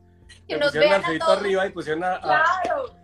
[0.48, 2.44] me pusieron al arriba y pusieron a,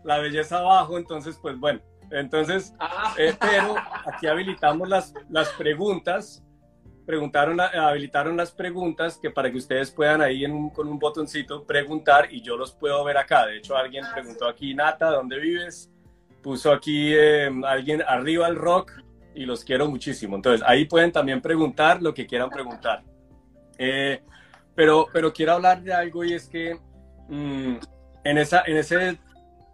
[0.04, 1.80] la belleza abajo, entonces pues bueno,
[2.12, 3.14] entonces, ah.
[3.18, 3.74] eh, pero
[4.06, 6.44] aquí habilitamos las, las preguntas
[7.10, 12.40] preguntaron, habilitaron las preguntas que para que ustedes puedan ahí con un botoncito preguntar y
[12.40, 13.46] yo los puedo ver acá.
[13.46, 15.90] De hecho, alguien ah, preguntó aquí, Nata, ¿dónde vives?
[16.40, 18.92] Puso aquí em, alguien arriba el rock
[19.34, 20.36] y los quiero muchísimo.
[20.36, 23.02] Entonces, ahí pueden también preguntar lo que quieran preguntar.
[23.76, 24.22] Eh,
[24.76, 26.78] pero, pero quiero hablar de algo y es que
[27.28, 27.74] mm,
[28.22, 29.18] en, esa, en ese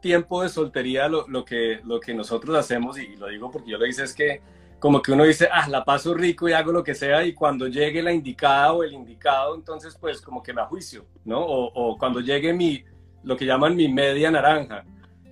[0.01, 3.77] tiempo de soltería lo, lo, que, lo que nosotros hacemos, y lo digo porque yo
[3.77, 4.41] lo hice, es que
[4.79, 7.67] como que uno dice, ah, la paso rico y hago lo que sea, y cuando
[7.67, 11.41] llegue la indicada o el indicado, entonces pues como que me ajuicio, ¿no?
[11.41, 12.85] O, cuando llegue mi,
[13.23, 14.85] lo que llaman mi media naranja.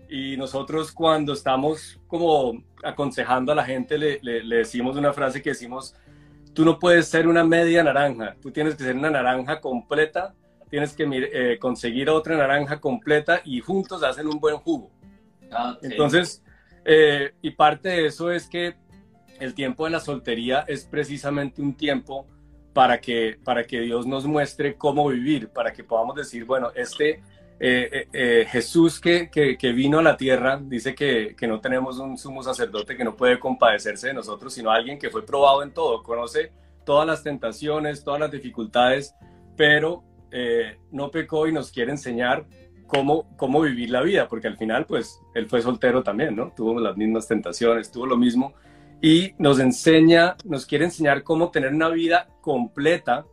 [0.09, 5.51] Y nosotros cuando estamos como aconsejando a la gente, le, le, decimos una frase que
[5.51, 5.95] decimos,
[6.55, 10.35] tú no puedes ser una media naranja, tú tienes que ser una naranja completa,
[10.71, 14.91] tienes que eh, conseguir otra naranja completa y juntos hacen un buen jugo.
[15.51, 16.43] Ah, entonces,
[16.85, 18.75] eh, y parte de eso es que
[19.41, 22.27] el tiempo de la soltería es precisamente un tiempo
[22.73, 27.23] para que, para que Dios nos muestre cómo vivir, para que podamos decir, bueno, este
[27.61, 31.99] eh, eh, eh, Jesús que, que, vino a la tierra, dice que, que, no tenemos
[31.99, 35.71] un sumo sacerdote que no puede compadecerse de nosotros, sino alguien que fue probado en
[35.71, 36.51] todo, conoce
[36.85, 39.15] todas las tentaciones, todas las dificultades,
[39.57, 40.03] pero
[40.91, 42.45] no pecó y nos quiere enseñar
[42.89, 46.53] cómo, cómo vivir la vida, porque al final, pues, él fue soltero también, ¿no?
[46.57, 48.53] Tuvo las mismas tentaciones, tuvo lo mismo
[49.01, 53.27] y nos enseña, nos quiere enseñar cómo tener una vida completa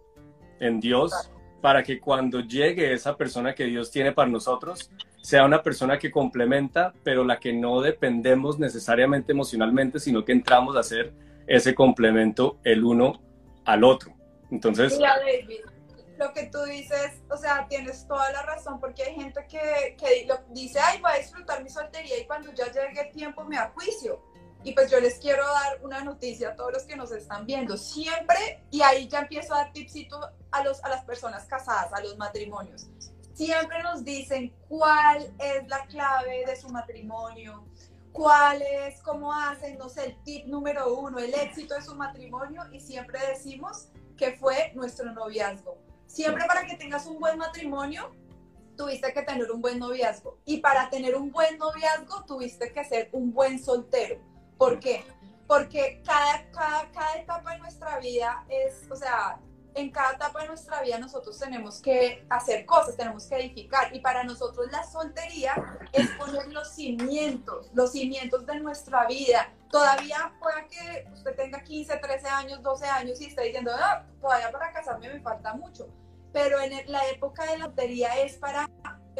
[0.59, 1.13] en Dios
[1.61, 6.11] para que cuando llegue esa persona que Dios tiene para nosotros, sea una persona que
[6.11, 11.13] complementa, pero la que no dependemos necesariamente emocionalmente, sino que entramos a ser
[11.47, 13.21] ese complemento el uno
[13.65, 14.13] al otro.
[14.49, 14.97] Entonces...
[14.97, 15.61] David,
[16.17, 20.27] lo que tú dices, o sea, tienes toda la razón, porque hay gente que, que
[20.49, 24.21] dice, ay, voy a disfrutar mi soltería y cuando ya llegue el tiempo me ajuicio
[24.63, 27.77] y pues yo les quiero dar una noticia a todos los que nos están viendo.
[27.77, 30.19] Siempre, y ahí ya empiezo a dar tipsito
[30.51, 32.87] a, los, a las personas casadas, a los matrimonios.
[33.33, 37.65] Siempre nos dicen cuál es la clave de su matrimonio,
[38.11, 42.61] cuál es, cómo hacen, no sé, el tip número uno, el éxito de su matrimonio.
[42.71, 45.77] Y siempre decimos que fue nuestro noviazgo.
[46.05, 48.13] Siempre para que tengas un buen matrimonio,
[48.77, 50.37] tuviste que tener un buen noviazgo.
[50.45, 54.30] Y para tener un buen noviazgo, tuviste que ser un buen soltero
[54.61, 55.03] ¿Por qué?
[55.47, 59.39] Porque cada, cada, cada etapa de nuestra vida es, o sea,
[59.73, 63.91] en cada etapa de nuestra vida nosotros tenemos que hacer cosas, tenemos que edificar.
[63.91, 65.55] Y para nosotros la soltería
[65.91, 69.51] es poner los cimientos, los cimientos de nuestra vida.
[69.71, 74.51] Todavía pueda que usted tenga 15, 13 años, 12 años y esté diciendo, ah, todavía
[74.51, 75.87] para casarme me falta mucho.
[76.31, 78.69] Pero en la época de la soltería es para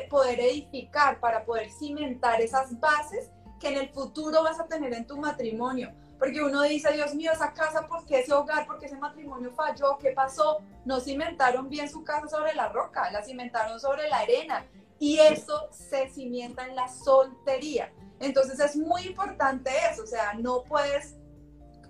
[0.08, 5.08] poder edificar, para poder cimentar esas bases que en el futuro vas a tener en
[5.08, 8.86] tu matrimonio porque uno dice, Dios mío, esa casa, ¿por qué ese hogar, por qué
[8.86, 9.98] ese matrimonio falló?
[9.98, 10.60] ¿Qué pasó?
[10.86, 14.64] No cimentaron bien su casa sobre la roca, la cimentaron sobre la arena.
[15.00, 17.92] Y eso se cimienta en la soltería.
[18.20, 21.16] Entonces es muy importante eso, o sea, no puedes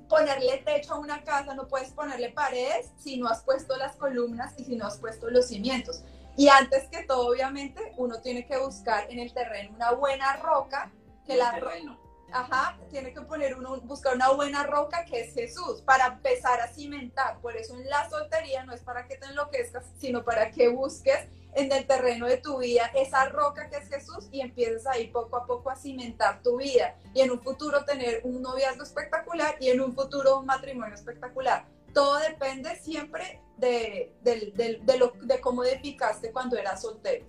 [0.08, 4.54] ponerle techo a una casa, no puedes ponerle paredes si no has puesto las columnas
[4.58, 6.06] y si no has puesto los cimientos.
[6.38, 10.90] Y antes que todo, obviamente, uno tiene que buscar en el terreno una buena roca,
[11.32, 11.98] que la roca
[12.32, 16.68] ajá, tiene que poner uno, buscar una buena roca que es Jesús para empezar a
[16.68, 17.40] cimentar.
[17.42, 21.28] Por eso en la soltería no es para que te enloquezcas, sino para que busques
[21.54, 25.36] en el terreno de tu vida esa roca que es Jesús y empieces ahí poco
[25.36, 29.70] a poco a cimentar tu vida y en un futuro tener un noviazgo espectacular y
[29.70, 31.66] en un futuro un matrimonio espectacular.
[31.94, 37.26] Todo depende siempre de, de, lo, de cómo edificaste cuando eras soltero.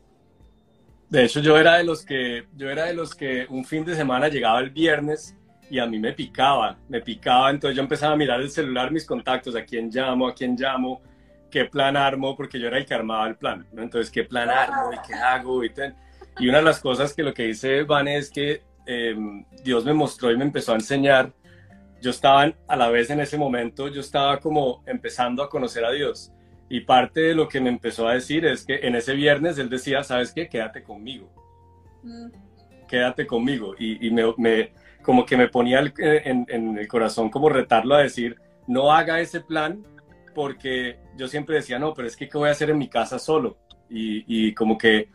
[1.12, 3.94] De hecho, yo era de los que, yo era de los que un fin de
[3.94, 5.36] semana llegaba el viernes
[5.68, 9.04] y a mí me picaba, me picaba, entonces yo empezaba a mirar el celular, mis
[9.04, 11.02] contactos, a quién llamo, a quién llamo,
[11.50, 13.82] qué plan armo, porque yo era el que armaba el plan, ¿no?
[13.82, 15.62] Entonces, ¿qué plan armo y qué hago?
[15.62, 15.70] Y,
[16.38, 19.92] y una de las cosas que lo que dice Van es que em, Dios me
[19.92, 21.30] mostró y me empezó a enseñar,
[22.00, 25.90] yo estaba a la vez en ese momento, yo estaba como empezando a conocer a
[25.90, 26.32] Dios
[26.72, 29.68] y parte de lo que me empezó a decir es que en ese viernes él
[29.68, 30.48] decía, ¿sabes qué?
[30.48, 31.30] Quédate conmigo.
[32.02, 32.28] Mm.
[32.88, 33.74] Quédate conmigo.
[33.78, 39.20] Y, me, como que me ponía en, el corazón como retarlo a decir, no haga
[39.20, 39.84] ese plan
[40.34, 43.18] porque yo siempre decía, no, pero es que ¿qué voy a hacer en mi casa
[43.18, 43.58] solo?
[43.90, 45.10] Y, como que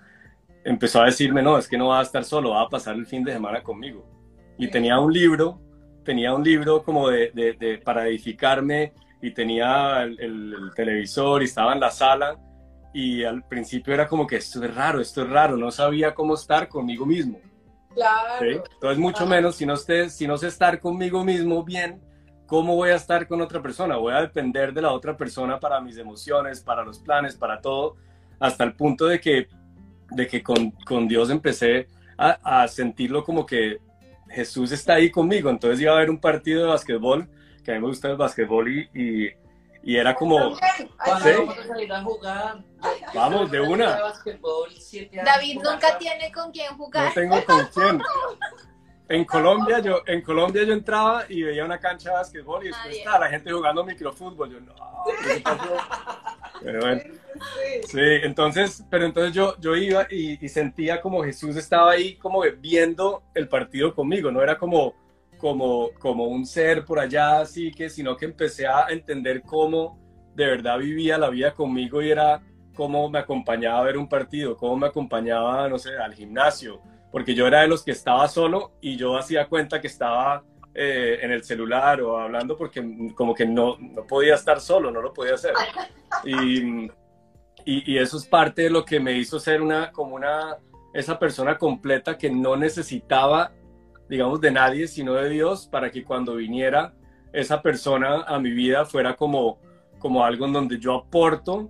[0.63, 3.08] empezó a decirme, no, es que no va a estar solo, va a pasar el
[3.08, 4.06] fin de semana conmigo.
[4.60, 5.60] Y tenía un libro,
[6.06, 11.80] tenía un libro como de, de para edificarme y tenía el, televisor y estaba en
[11.80, 12.38] la sala
[12.93, 16.36] y al principio era como que esto es raro, esto es raro, no sabía cómo
[16.36, 17.39] estar conmigo mismo.
[17.93, 18.63] Claro.
[18.73, 22.01] Entonces, mucho menos si no, esté, si no sé estar conmigo mismo bien,
[22.45, 23.97] ¿cómo voy a estar con otra persona?
[23.97, 27.95] Voy a depender de la otra persona para mis emociones, para los planes, para todo,
[28.39, 29.47] hasta el punto de que,
[30.12, 33.80] de que con, con Dios empecé a, a sentirlo como que
[34.30, 35.49] Jesús está ahí conmigo.
[35.49, 37.27] Entonces iba a haber un partido de básquetbol
[37.67, 39.30] que a mí me gusta el básquetbol y,
[39.84, 40.56] y, era como...
[40.56, 40.88] ¿sí?
[41.06, 42.63] vamos a salir a jugar?
[43.13, 43.99] Vamos, de una.
[45.25, 47.08] David nunca tiene con quién jugar.
[47.08, 48.01] No tengo con quién.
[49.10, 52.97] En Colombia, yo, en Colombia yo entraba y veía una cancha de básquetbol y después
[52.97, 54.49] estaba la gente jugando microfútbol.
[54.49, 54.73] Yo, no,
[56.62, 57.01] Pero bueno.
[57.86, 62.41] Sí, entonces, pero entonces yo, yo iba y, y, sentía como Jesús estaba ahí como
[62.60, 64.95] viendo el partido conmigo, no era como
[65.38, 70.00] como, como un ser por allá, así que, sino que empecé a entender cómo
[70.36, 72.41] de verdad vivía la vida conmigo y era
[72.76, 76.80] cómo me acompañaba a ver un partido, cómo me acompañaba, no sé, al gimnasio,
[77.12, 80.43] porque yo era de los que estaba solo y yo hacía cuenta que estaba
[80.76, 85.02] eh, en el celular o hablando porque como que no, no podía estar solo, no
[85.02, 85.54] lo podía hacer.
[86.23, 86.86] Y,
[87.65, 90.58] y, y, eso es parte de lo que me hizo ser una, como una,
[90.93, 93.52] esa persona completa que no necesitaba
[94.10, 96.93] digamos, de nadie, sino de Dios, para que cuando viniera
[97.34, 99.60] esa persona a mi vida fuera como,
[100.00, 101.70] como algo en donde yo aporto,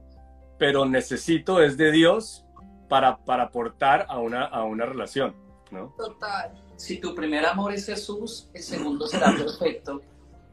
[0.58, 2.46] pero necesito es de Dios
[2.88, 5.36] para, para aportar a una, a una relación,
[5.72, 5.94] ¿no?
[5.98, 6.52] Total.
[6.76, 10.02] Si tu primer amor es Jesús, el segundo será perfecto.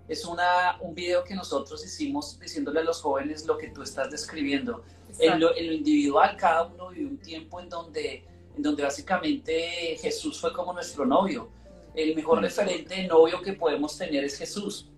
[0.08, 4.10] Es una, un video que nosotros hicimos diciéndole a los jóvenes lo que tú estás
[4.10, 4.82] describiendo.
[5.18, 8.24] En lo, en lo, individual, cada uno vivió un tiempo en donde,
[8.56, 11.48] en donde básicamente Jesús fue como nuestro novio
[11.94, 14.88] el mejor referente de novio que podemos tener es Jesús.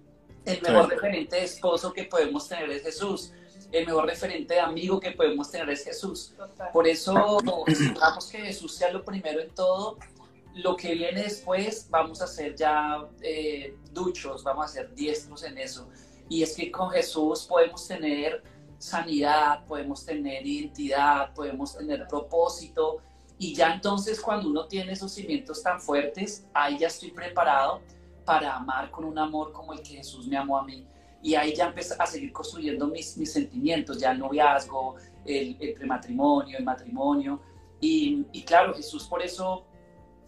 [0.44, 3.32] El mejor referente de esposo que podemos tener es Jesús.
[3.72, 6.34] El mejor referente de amigo que podemos tener es Jesús.
[6.72, 9.98] Por eso necesitamos que Jesús sea lo primero en todo.
[10.54, 15.58] Lo que viene después vamos a ser ya eh, duchos, vamos a ser diestros en
[15.58, 15.88] eso.
[16.28, 18.42] Y es que con Jesús podemos tener
[18.78, 23.02] sanidad, podemos tener identidad, podemos tener propósito,
[23.38, 27.82] y ya entonces cuando uno tiene esos cimientos tan fuertes, ahí ya estoy preparado
[28.24, 30.86] para amar con un amor como el que Jesús me amó a mí.
[31.22, 35.74] Y ahí ya empecé a seguir construyendo mis, mis sentimientos, ya el noviazgo, el, el
[35.74, 37.40] prematrimonio, el matrimonio.
[37.80, 39.64] Y, y, claro, Jesús por eso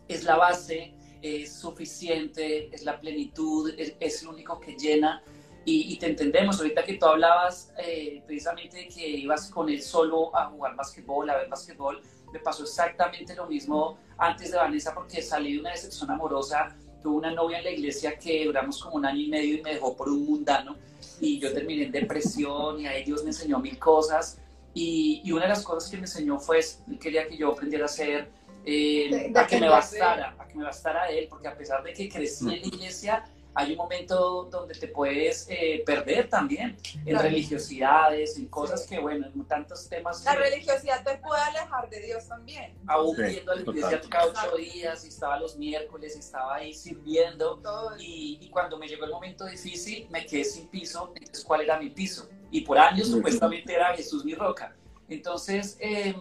[0.06, 5.22] es la base, es suficiente, es la plenitud, es, es el único que llena.
[5.64, 6.58] y, te entendemos.
[6.58, 11.28] Ahorita que tú hablabas eh, precisamente de que ibas con él solo a jugar básquetbol,
[11.28, 12.00] a ver básquetbol,
[12.32, 16.76] me pasó exactamente lo mismo antes de Vanessa porque salí de una decepción amorosa.
[17.02, 19.74] Tuve una novia en la iglesia que duramos como un año y medio y me
[19.74, 20.76] dejó por un mundano
[21.20, 24.38] y yo terminé en depresión y ahí Dios me enseñó mil cosas.
[24.74, 27.86] Y, y una de las cosas que me enseñó fue, él quería que yo aprendiera
[27.86, 28.30] a ser,
[28.64, 32.08] eh, a que me bastara, a que me bastara él, porque a pesar de que
[32.08, 33.24] crecí en la iglesia,
[33.54, 39.26] hay un momento donde te puedes eh, perder también en religiosidades, en cosas que, bueno,
[39.26, 40.24] en tantos temas.
[40.24, 42.74] La religiosidad te puede alejar de Dios también.
[42.86, 46.72] Aún viendo a la iglesia cada ocho días, y estaba los miércoles, y estaba ahí
[46.72, 47.60] sirviendo.
[47.98, 51.12] Y, y, cuando me llegó el momento difícil, me quedé sin piso.
[51.16, 52.28] Entonces, ¿cuál era mi piso?
[52.50, 54.74] Y por años, supuestamente, era Jesús mi roca.
[55.08, 56.14] Entonces, eh,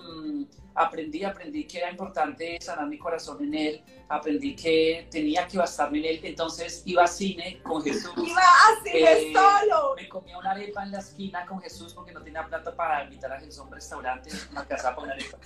[0.77, 5.99] aprendí, aprendí que era importante sanar mi corazón en Él, aprendí que tenía que bastarme
[5.99, 8.13] en Él, entonces iba a cine con Jesús.
[8.17, 9.95] Iba a cine eh, solo.
[9.95, 13.31] Me comía una arepa en la esquina con Jesús porque no tenía plata para invitar
[13.33, 15.38] a Jesús a un restaurante, una casa para una arepa.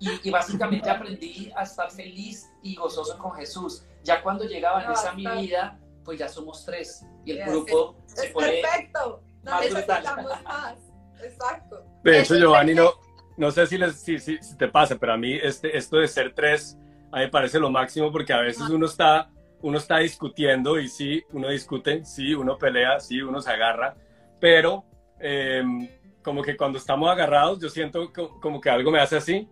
[0.00, 3.84] Y, básicamente aprendí a estar feliz y gozoso con Jesús.
[4.04, 8.28] Ya cuando llegaba en esa mi vida, pues ya somos tres y el grupo se
[8.28, 9.22] pone perfecto.
[9.42, 10.76] No necesitamos más.
[11.22, 11.67] Exacto.
[12.12, 12.90] De hecho, Giovanni, no,
[13.36, 16.32] no sé si, les, si, si, te pasa, pero a mí este, esto de ser
[16.34, 16.76] tres,
[17.12, 19.30] a mí me parece lo máximo porque a veces uno está,
[19.60, 23.94] uno está discutiendo y sí, uno discute, sí, uno pelea, sí, uno se agarra,
[24.40, 24.84] pero
[25.20, 25.88] em,
[26.22, 29.48] como que cuando estamos agarrados yo siento como que algo me hace así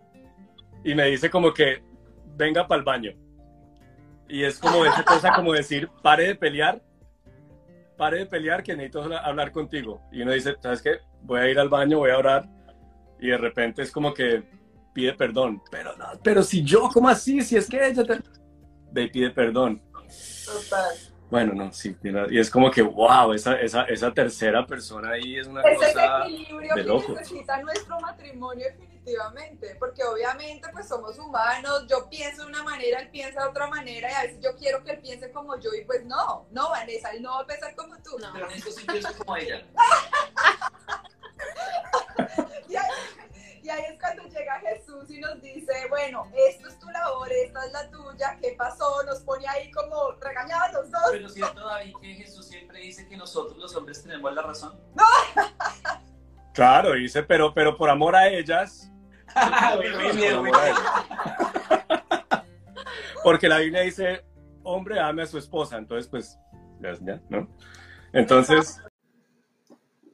[0.85, 1.83] y me dice como que
[2.37, 3.13] venga para el baño.
[4.29, 6.83] Y es como esa cosa como decir, pare de pelear,
[7.97, 10.03] pare de pelear que necesito hablar contigo.
[10.13, 10.99] Y uno dice, ¿sabes qué?
[11.23, 12.49] Voy a ir al baño, voy a orar
[13.19, 14.43] y de repente es como que
[14.93, 15.63] pide perdón.
[15.71, 17.43] Pero no, pero si yo, ¿cómo así?
[17.43, 18.21] Si es que ella te...
[18.93, 19.83] Ve pide perdón.
[20.45, 20.95] Total.
[21.29, 21.97] Bueno, no, sí,
[22.31, 26.35] y es como que, wow, esa, esa, esa tercera persona ahí es una cosa el
[26.35, 28.96] equilibrio que necesita nuestro matrimonio definitivamente,
[29.79, 34.11] porque obviamente pues somos humanos, yo pienso de una manera, él piensa de otra manera,
[34.11, 37.11] y a veces yo quiero que él piense como yo, y pues no, no, Vanessa,
[37.11, 38.19] él no va a pensar como tú.
[38.19, 38.33] No.
[38.33, 39.65] Pero eso sí pienso como ella.
[42.69, 42.77] y,
[43.69, 47.73] ahí, es cuando llega Jesús y nos dice, bueno, esto es tu labor, esta es
[47.73, 49.03] la tuya, ¿qué pasó?
[49.05, 51.03] Nos pone ahí como regañados los dos.
[51.13, 54.81] Pero siento, David, que Jesús siempre dice que nosotros los hombres tenemos la razón.
[56.57, 58.91] Claro, dice, pero, pero por amor a ellas.
[63.25, 64.25] Porque la Biblia dice,
[64.63, 66.39] hombre ame a su esposa, entonces pues,
[66.81, 67.49] ya, ¿no?
[68.13, 68.81] Entonces,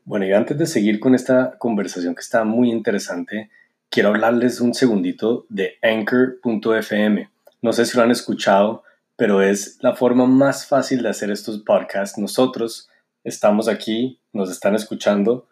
[0.05, 3.51] bueno, y antes de seguir con esta conversación que está muy interesante,
[3.89, 7.31] quiero hablarles un segundito de anchor.fm.
[7.61, 8.83] No sé si lo han escuchado,
[9.16, 12.18] pero es la forma más fácil de hacer estos podcasts.
[12.18, 12.89] Nosotros
[13.23, 15.49] estamos aquí, nos están escuchando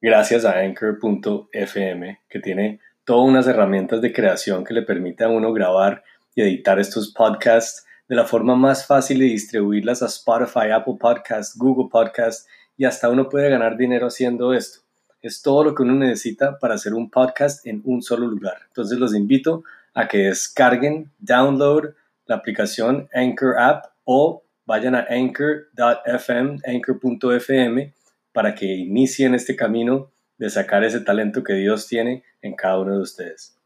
[0.00, 5.54] gracias a anchor.fm, que tiene todas unas herramientas de creación que le permite a uno
[5.54, 6.04] grabar
[6.34, 11.56] y editar estos podcasts de la forma más fácil y distribuirlas a Spotify, Apple Podcasts,
[11.56, 12.46] Google Podcasts
[12.76, 14.80] y hasta uno puede ganar dinero haciendo esto.
[15.22, 18.58] Es todo lo que uno necesita para hacer un podcast en un solo lugar.
[18.66, 21.94] Entonces los invito a que descarguen, download
[22.26, 27.94] la aplicación Anchor App o vayan a anchor.fm, anchor.fm
[28.34, 32.94] para que inicien este camino de sacar ese talento que Dios tiene en cada uno
[32.94, 33.58] de ustedes.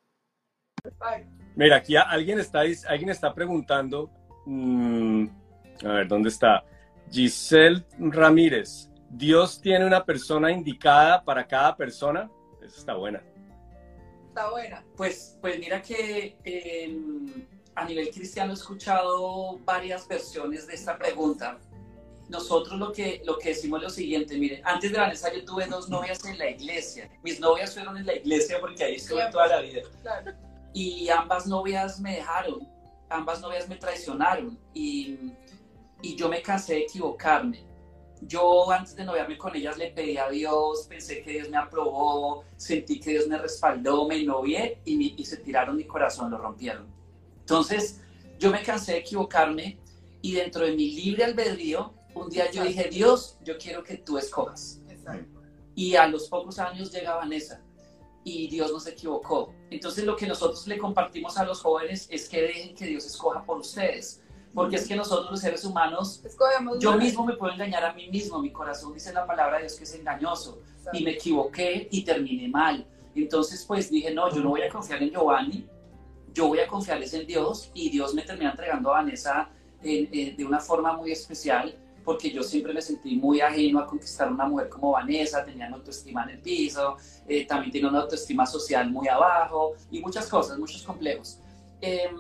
[1.55, 4.11] Mira, aquí alguien está, alguien está preguntando,
[4.47, 5.27] mm,
[5.85, 6.65] a ver, ¿dónde está?
[7.11, 8.89] Giselle Ramírez.
[9.11, 12.31] Dios tiene una persona indicada para cada persona.
[12.63, 13.23] Eso está buena.
[14.29, 14.83] Está buena.
[14.97, 21.59] Pues, pues mira que em, a nivel cristiano he escuchado varias versiones de esta pregunta.
[22.29, 25.67] Nosotros lo que, lo que decimos es lo siguiente, miren, antes de Vanessa yo tuve
[25.67, 27.11] dos novias en la iglesia.
[27.23, 29.83] Mis novias fueron en la iglesia porque ahí estuve toda la vida.
[30.73, 32.67] Y ambas novias me dejaron,
[33.11, 35.19] ambas novias me traicionaron y,
[36.01, 37.73] y yo me cansé de equivocarme
[38.27, 42.45] yo antes de noviarme con ellas le pedí a Dios, pensé que Dios me aprobó,
[42.57, 46.87] sentí que Dios me respaldó, me novié y, y se tiraron mi corazón, lo rompieron.
[47.41, 48.01] Entonces,
[48.39, 49.79] yo me cansé de equivocarme
[50.21, 54.19] y dentro de mi libre albedrío, un día yo dije, Dios, yo quiero que tú
[54.19, 54.81] escojas.
[55.75, 57.61] Y a los pocos años llega Vanessa
[58.25, 59.53] y Dios nos equivocó.
[59.71, 63.45] Entonces lo que nosotros le compartimos a los jóvenes es que dejen que Dios escoja
[63.45, 64.23] por ustedes
[64.55, 66.23] porque es que nosotros los seres humanos,
[66.79, 69.77] yo mismo me puedo engañar a mí mismo, mi corazón dice la palabra de Dios
[69.77, 70.61] que es engañoso,
[70.93, 72.87] y me equivoqué y terminé mal.
[73.15, 75.67] Entonces pues dije, no, yo no voy a confiar en Giovanni,
[76.35, 79.49] yo voy a confiarles en Dios, y Dios me termina entregando a Vanessa
[79.83, 81.75] de una forma muy especial,
[82.05, 85.77] porque yo siempre me sentí muy ajeno a conquistar una mujer como Vanessa, tenía una
[85.77, 86.97] autoestima en el piso,
[87.27, 91.39] eh, también tenía una autoestima social muy abajo y muchas cosas, muchos complejos.
[91.81, 92.17] Em,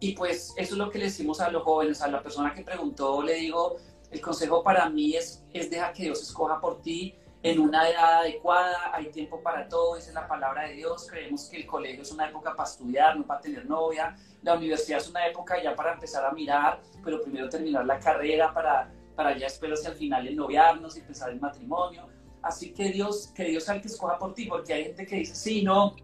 [0.00, 2.62] y pues eso es lo que le decimos a los jóvenes, a la persona que
[2.62, 3.76] preguntó, le digo,
[4.10, 8.20] el consejo para mí es, es dejar que Dios escoja por ti en una edad
[8.20, 12.02] adecuada, hay tiempo para todo, esa es la palabra de Dios, creemos que el colegio
[12.02, 15.74] es una época para estudiar, no para tener novia, la universidad es una época ya
[15.74, 20.28] para empezar a mirar, pero primero terminar la carrera para, para ya después al final
[20.28, 22.06] el noviarnos y pensar en matrimonio.
[22.40, 25.34] Así que Dios, que Dios el que escoja por ti, porque hay gente que dice,
[25.34, 25.96] sí, no,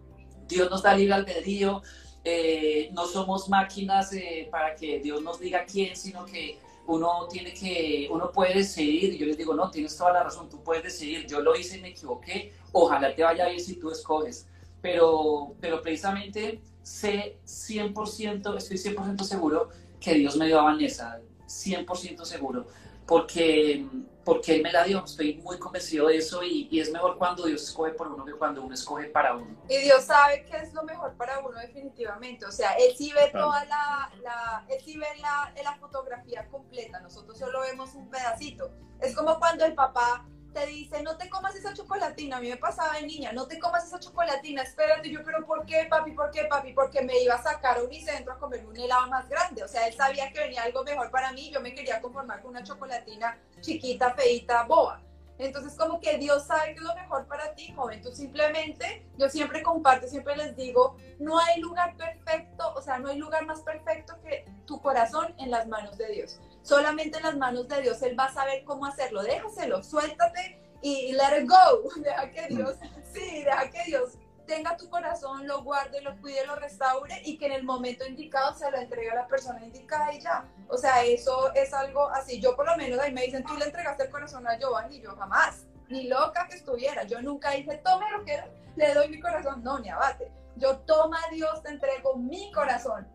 [0.49, 1.81] Dios nos da libre albedrío,
[2.25, 7.53] eh, no somos máquinas eh, para que Dios nos diga quién, sino que uno tiene
[7.53, 10.83] que, uno puede decidir, y yo les digo, no, tienes toda la razón, tú puedes
[10.83, 14.45] decidir, yo lo hice y me equivoqué, ojalá te vaya bien si tú escoges,
[14.81, 19.69] pero, pero precisamente sé 100%, estoy 100% seguro
[20.01, 22.67] que Dios me dio a Vanessa, 100% seguro,
[23.07, 23.85] porque,
[24.23, 27.45] porque Él me la dio, estoy muy convencido de eso y, y, es mejor cuando
[27.45, 29.55] Dios escoge por uno que cuando uno escoge para uno.
[29.69, 33.29] Y Dios sabe que es lo mejor para uno definitivamente, o sea, Él sí ve
[33.31, 38.71] toda la, la Él sí ve la, la fotografía completa, nosotros solo vemos un pedacito.
[39.01, 40.25] Es como cuando el papá
[40.55, 43.59] te dice, no te comas esa chocolatina, a mí me pasaba de niña, no te
[43.59, 46.13] comas esa chocolatina, espérate, yo, pero ¿por qué, papi?
[46.13, 46.71] ¿Por qué, papi?
[46.71, 49.85] Porque me iba a sacar a Unicentro a comer un helado más grande, o sea,
[49.85, 53.37] él sabía que venía algo mejor para mí, yo me quería conformar con una chocolatina
[53.59, 55.01] chiquita, feita, boba.
[55.37, 58.01] Entonces, como que Dios sabe que es lo mejor para ti, joven.
[58.01, 63.09] Tú simplemente, yo siempre comparto, siempre les digo, no hay lugar perfecto, o sea, no
[63.09, 66.39] hay lugar más perfecto que tu corazón en las manos de Dios.
[66.65, 69.21] Solamente en las manos de Dios Él va a saber cómo hacerlo.
[69.21, 71.87] Déjaselo, suéltate y let it go.
[72.01, 72.75] Deja que Dios,
[73.13, 77.45] sí, deja que Dios tenga tu corazón, lo guarde, lo cuide, lo restaure y que
[77.45, 80.45] en el momento indicado se lo entregue a la persona indicada y ya.
[80.67, 82.41] O sea, eso es algo así.
[82.41, 85.15] Yo por lo menos ahí me dicen, tú le entregaste el corazón a Giovanni, yo
[85.15, 87.03] jamás, ni loca que estuviera.
[87.03, 88.39] Yo nunca dije, tome lo que
[88.75, 89.63] le doy mi corazón.
[89.63, 90.31] No, ni abate.
[90.55, 93.07] Yo toma Dios, te entrego mi corazón.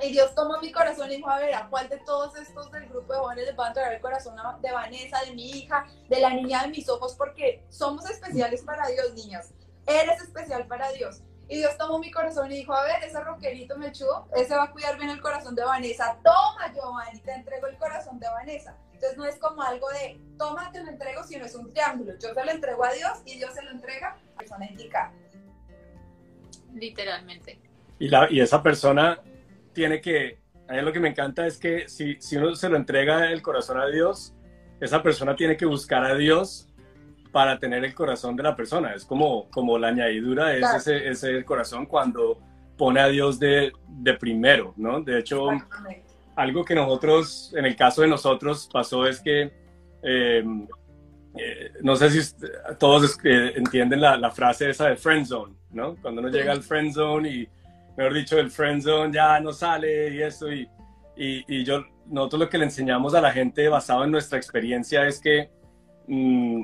[0.00, 2.88] Y Dios tomó mi corazón y dijo, a ver, ¿a cuál de todos estos del
[2.88, 6.20] grupo de jóvenes les va a entregar el corazón de Vanessa, de mi hija, de
[6.20, 7.14] la niña de mis ojos?
[7.16, 9.52] Porque somos especiales para Dios, niñas.
[9.86, 11.22] Eres especial para Dios.
[11.48, 14.70] Y Dios tomó mi corazón y dijo, a ver, ese roquerito mechudo, ese va a
[14.70, 16.18] cuidar bien el corazón de Vanessa.
[16.22, 18.76] Toma, Giovanni, te entrego el corazón de Vanessa.
[18.92, 22.12] Entonces no es como algo de, toma, te lo entrego, sino es un triángulo.
[22.20, 25.12] Yo se lo entrego a Dios y Dios se lo entrega a la persona indicada.
[26.74, 27.58] Literalmente.
[27.98, 29.20] Y, la, y esa persona
[29.78, 32.76] tiene que, a mí lo que me encanta es que si, si uno se lo
[32.76, 34.34] entrega el corazón a Dios,
[34.80, 36.68] esa persona tiene que buscar a Dios
[37.30, 38.92] para tener el corazón de la persona.
[38.92, 42.40] Es como, como la añadidura es ese, ese el corazón cuando
[42.76, 45.00] pone a Dios de, de primero, ¿no?
[45.00, 45.46] De hecho,
[46.34, 49.52] algo que nosotros, en el caso de nosotros, pasó es que,
[50.02, 50.44] eh,
[51.36, 52.34] eh, no sé si
[52.80, 55.94] todos eh, entienden la, la, frase esa de friend zone, ¿no?
[56.02, 57.48] Cuando uno llega al friend zone y
[57.98, 60.50] mejor dicho, el friend zone ya no sale y eso.
[60.52, 60.68] Y,
[61.16, 65.20] y, yo, nosotros lo que le enseñamos a la gente basado en nuestra experiencia es
[65.20, 65.50] que
[66.06, 66.62] mm,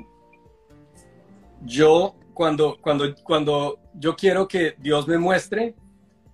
[1.63, 5.75] yo, cuando, cuando, cuando yo quiero que Dios me muestre,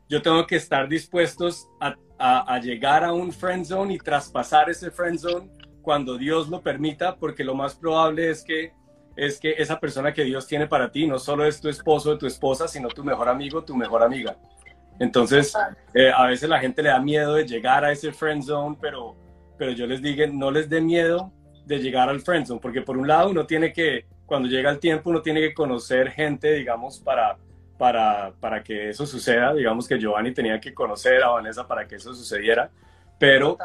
[0.08, 4.70] yo tengo que estar dispuestos a, a, a llegar a un friend zone y traspasar
[4.70, 5.50] ese friend zone
[5.82, 8.72] cuando Dios lo permita, porque lo más probable es que
[9.16, 12.18] es que esa persona que Dios tiene para ti no solo es tu esposo o
[12.18, 14.38] tu esposa, sino tu mejor amigo, tu mejor amiga.
[15.02, 15.52] Entonces,
[15.96, 19.16] eh, a veces la gente le da miedo de llegar a ese friend zone, pero,
[19.58, 21.32] pero yo les digo, no les dé miedo
[21.66, 24.78] de llegar al friend zone, porque por un lado uno tiene que, cuando llega el
[24.78, 27.36] tiempo, uno tiene que conocer gente, digamos, para,
[27.80, 29.56] para, para que eso suceda.
[29.56, 32.70] Digamos que Giovanni tenía que conocer a Vanessa para que eso sucediera,
[33.18, 33.58] pero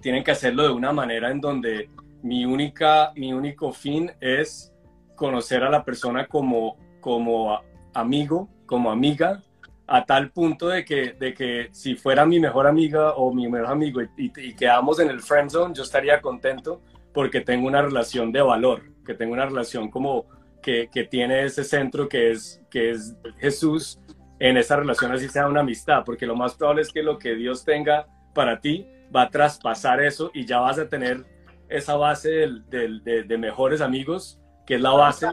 [0.00, 1.88] tienen que hacerlo de una manera en donde
[2.20, 4.74] mi, única, mi único fin es
[5.14, 7.60] conocer a la persona como, como
[7.92, 9.40] amigo, como amiga,
[9.86, 13.72] a tal punto de que, de que si fuera mi mejor amiga o mi mejor
[13.72, 16.80] amigo y, y, quedamos en el friend zone, yo estaría contento
[17.12, 20.26] porque tengo una relación de valor, que tengo una relación como
[20.62, 24.00] que, que tiene ese centro que es, que es Jesús
[24.38, 27.34] en esa relación, así sea una amistad, porque lo más probable es que lo que
[27.34, 31.24] Dios tenga para ti va a traspasar eso y ya vas a tener
[31.68, 35.28] esa base del, del, de, de, mejores amigos, que es la base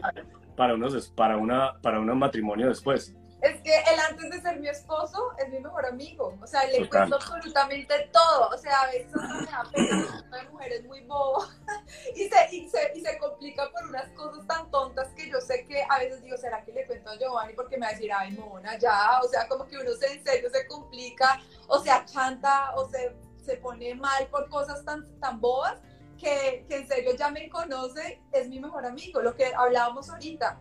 [0.56, 4.68] para, unos, para, una, para un matrimonio después es que él antes de ser mi
[4.68, 6.38] esposo es mi mejor amigo.
[6.40, 8.48] O sea, le cuento absolutamente todo.
[8.48, 11.44] O sea, a veces me da pena de mujeres muy bobo
[12.14, 15.66] y se, y, se, y se complica por unas cosas tan tontas que yo sé
[15.66, 17.54] que a veces digo, ¿será que le cuento a Giovanni?
[17.54, 19.20] Porque me va a decir, ay, mona, ya.
[19.24, 23.16] O sea, como que uno se en serio se complica o se achanta o se,
[23.44, 25.80] se pone mal por cosas tan, tan bobas
[26.16, 30.60] que, que en serio ya me conoce, es mi mejor amigo, lo que hablábamos ahorita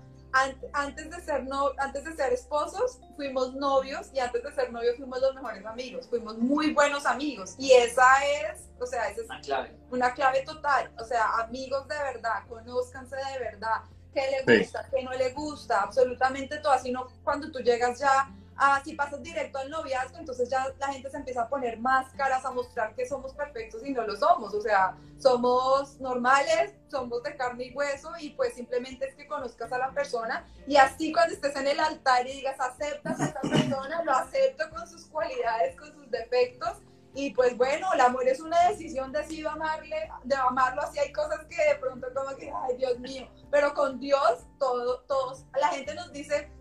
[0.73, 4.97] antes de ser no, antes de ser esposos fuimos novios y antes de ser novios
[4.97, 9.27] fuimos los mejores amigos, fuimos muy buenos amigos y esa es, o sea, esa es
[9.27, 13.81] una clave, una clave total, o sea, amigos de verdad, conózcanse de verdad,
[14.13, 18.29] qué le gusta, qué no le gusta, absolutamente todo, así no cuando tú llegas ya
[18.63, 22.45] Ah, si pasas directo al noviazgo, entonces ya la gente se empieza a poner máscaras,
[22.45, 24.53] a mostrar que somos perfectos y no lo somos.
[24.53, 29.71] O sea, somos normales, somos de carne y hueso y pues simplemente es que conozcas
[29.71, 33.41] a la persona y así cuando estés en el altar y digas aceptas a esta
[33.41, 36.77] persona, lo acepto con sus cualidades, con sus defectos
[37.15, 41.39] y pues bueno, el amor es una decisión, decido amarle, de amarlo así, hay cosas
[41.49, 45.95] que de pronto como que, ay Dios mío, pero con Dios todo, todos, la gente
[45.95, 46.51] nos dice,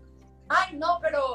[0.49, 1.30] ay no, pero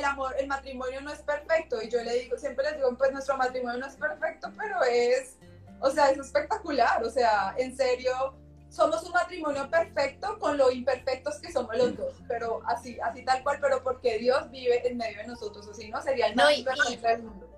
[0.00, 1.80] el amor, el matrimonio no es perfecto.
[1.82, 5.36] Y yo le digo, siempre les digo, pues nuestro matrimonio no es perfecto, pero es,
[5.80, 7.04] o sea, es espectacular.
[7.04, 8.34] O sea, en serio,
[8.70, 13.42] somos un matrimonio perfecto con lo imperfectos que somos los dos, pero así, así tal
[13.42, 17.06] cual, pero porque Dios vive en medio de nosotros, así no sería el más perfecto
[17.08, 17.49] del mundo.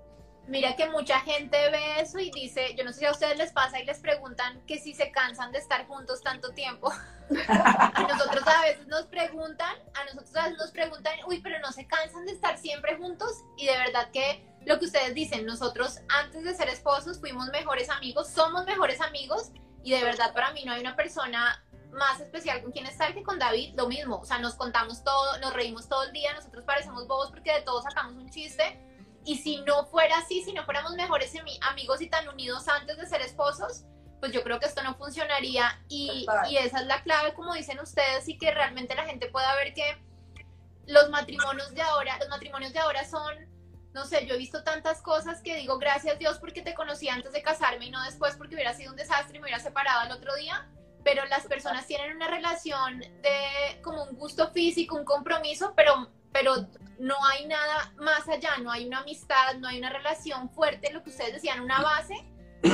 [0.45, 3.53] Mira que mucha gente ve eso y dice, yo no sé si a ustedes les
[3.53, 6.91] pasa y les preguntan que si se cansan de estar juntos tanto tiempo.
[7.49, 11.71] a nosotros a veces nos preguntan, a nosotros a veces nos preguntan, uy, pero no
[11.71, 15.99] se cansan de estar siempre juntos y de verdad que lo que ustedes dicen, nosotros
[16.09, 20.65] antes de ser esposos fuimos mejores amigos, somos mejores amigos y de verdad para mí
[20.65, 24.25] no hay una persona más especial con quien estar que con David, lo mismo, o
[24.25, 27.81] sea, nos contamos todo, nos reímos todo el día, nosotros parecemos bobos porque de todo
[27.81, 28.92] sacamos un chiste
[29.25, 31.33] y si no fuera así, si no fuéramos mejores
[31.69, 33.85] amigos y tan unidos antes de ser esposos,
[34.19, 35.81] pues yo creo que esto no funcionaría.
[35.89, 39.53] Y, y, esa es la clave, como dicen ustedes, y que realmente la gente pueda
[39.55, 39.97] ver que
[40.87, 43.33] los matrimonios de ahora, los matrimonios de ahora son,
[43.93, 47.31] no sé, yo he visto tantas cosas que digo gracias Dios porque te conocí antes
[47.31, 50.11] de casarme y no después porque hubiera sido un desastre y me hubiera separado al
[50.11, 50.67] otro día,
[51.03, 56.67] pero las personas tienen una relación de como un gusto físico, un compromiso, pero pero
[56.99, 61.03] no hay nada más allá, no hay una amistad, no hay una relación fuerte, lo
[61.03, 62.15] que ustedes decían, una base,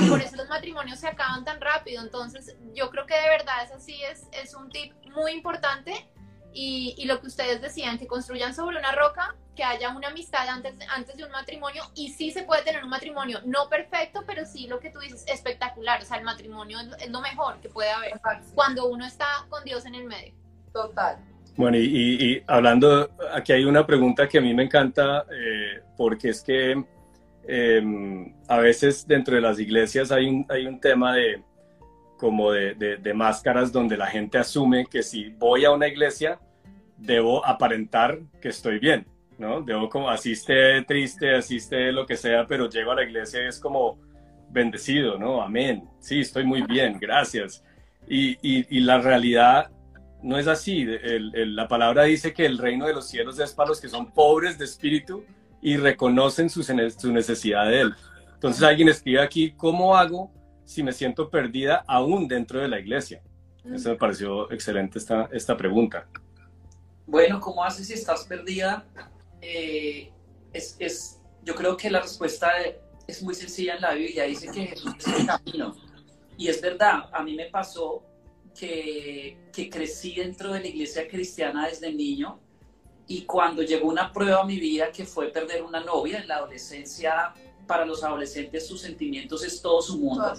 [0.08, 2.02] por eso los matrimonios se acaban tan rápido.
[2.04, 6.10] Entonces, yo creo que de verdad es así, es, es un tip muy importante.
[6.52, 10.48] Y, y, lo que ustedes decían, que construyan sobre una roca, que haya una amistad
[10.48, 11.84] antes, antes de un matrimonio.
[11.94, 15.24] Y sí se puede tener un matrimonio, no perfecto, pero sí lo que tú dices,
[15.28, 16.02] espectacular.
[16.02, 18.20] O sea, el matrimonio es lo mejor que puede haber
[18.56, 20.34] cuando uno está con Dios en el medio.
[20.74, 21.24] Total.
[21.60, 26.42] Bueno, y, hablando, aquí hay una pregunta que a mí me encanta, eh, porque es
[26.42, 26.82] que
[27.46, 31.44] em, a veces dentro de las iglesias hay un, hay un tema de
[32.18, 36.40] como de, de, máscaras donde la gente asume que si voy a una iglesia
[36.98, 39.06] debo aparentar que estoy bien,
[39.38, 39.60] ¿no?
[39.60, 43.44] Debo como, así esté triste, así esté lo que sea, pero llego a la iglesia
[43.44, 44.00] y es como
[44.50, 45.42] bendecido, ¿no?
[45.42, 45.84] Amén.
[46.00, 47.66] Sí, estoy muy bien, gracias.
[48.08, 49.70] Y, y, y la realidad
[50.22, 50.86] no es así.
[50.86, 54.58] la palabra dice que el reino de los cielos es para los que son pobres
[54.58, 55.24] de espíritu
[55.62, 57.96] y reconocen su, su necesidad de él.
[58.34, 60.32] Entonces alguien escribe aquí, ¿cómo hago
[60.66, 63.22] si me siento perdida aún dentro de la iglesia?
[63.66, 66.08] Eso me pareció excelente esta, esta pregunta.
[67.06, 68.86] Bueno, ¿cómo haces si estás perdida?
[69.42, 70.12] Eh,
[70.54, 72.50] es, es, yo creo que la respuesta
[73.08, 74.24] es muy sencilla en la Biblia.
[74.24, 75.76] Dice que Jesús es el camino.
[76.38, 78.04] Y es verdad, a mí me pasó
[78.60, 82.40] que, que crecí dentro de la iglesia cristiana desde niño
[83.08, 86.38] y cuando llegó una prueba a mi vida que fue perder una novia en la
[86.38, 87.34] adolescencia,
[87.66, 90.34] para los adolescentes sus sentimientos es todo su mundo.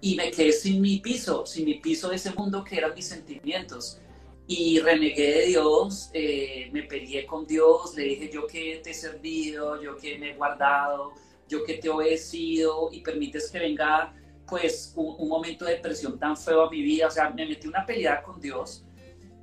[0.00, 3.06] Y me quedé sin mi piso, sin mi piso de ese mundo que eran mis
[3.06, 3.98] sentimientos.
[4.46, 8.94] Y renegué de Dios, eh, me peleé con Dios, le dije yo que te he
[8.94, 11.12] servido, yo que me he guardado,
[11.48, 14.14] yo que te he obedecido y permites que venga
[14.48, 17.84] pues un, momento de depresión tan feo a mi vida, o sea, me metí una
[17.84, 18.84] pelea con Dios,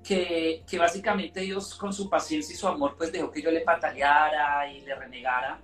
[0.03, 3.61] que, que, básicamente Dios con su paciencia y su amor pues dejó que yo le
[3.61, 5.61] pataleara y le renegara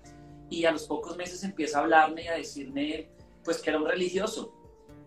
[0.50, 3.08] y a los pocos meses empieza a hablarme y a decirme
[3.44, 4.54] pues que era un religioso.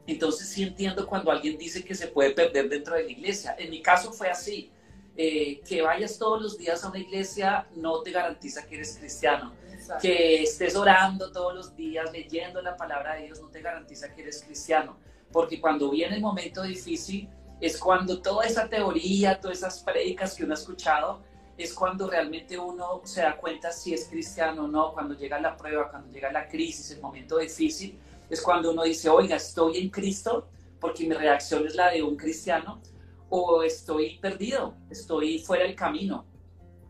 [0.07, 3.55] Entonces sí entiendo cuando alguien dice que se puede perder dentro de la iglesia.
[3.59, 4.71] En mi caso fue así.
[5.17, 9.53] Eh, que vayas todos los días a una iglesia no te garantiza que eres cristiano
[10.01, 14.23] que estés orando todos los días, leyendo la palabra de Dios, no te garantiza que
[14.23, 14.97] eres cristiano.
[15.33, 17.29] Porque cuando viene el momento difícil,
[17.61, 21.21] es cuando toda esa teoría, todas esas prédicas que uno ha escuchado,
[21.57, 25.57] es cuando realmente uno se da cuenta si es cristiano o no, cuando llega la
[25.57, 29.91] prueba, cuando llega la crisis, el momento difícil, es cuando uno dice, oiga, estoy en
[29.91, 30.49] Cristo,
[30.81, 32.81] porque mi reacción es la de un cristiano,
[33.29, 36.25] o estoy perdido, estoy fuera del camino.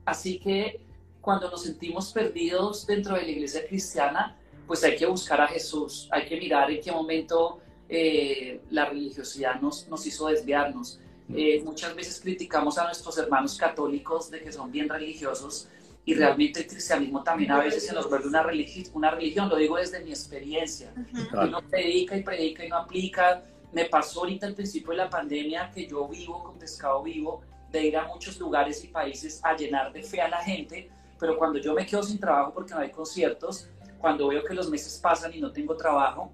[0.05, 0.81] Así que
[1.25, 6.09] cuando nos sentimos perdidos dentro de la iglesia cristiana, pues hay que buscar a Jesús,
[6.11, 11.01] hay que mirar en qué momento eh, la religiosidad nos, nos hizo desviarnos.
[11.35, 15.69] Eh, muchas veces criticamos a nuestros hermanos católicos de que son bien religiosos
[16.05, 19.57] y realmente el cristianismo también a veces se nos vuelve una, religi una religión, lo
[19.57, 20.93] digo desde mi experiencia.
[21.33, 23.43] Uno predica y predica y no aplica.
[23.73, 27.41] Me pasó ahorita al principio de la pandemia que yo vivo con pescado vivo,
[27.73, 30.91] de ir a muchos lugares y países a llenar de fe a la gente,
[31.25, 33.67] pero cuando yo me quedo sin trabajo porque no hay conciertos,
[33.99, 36.31] cuando veo que los meses pasan y no tengo trabajo,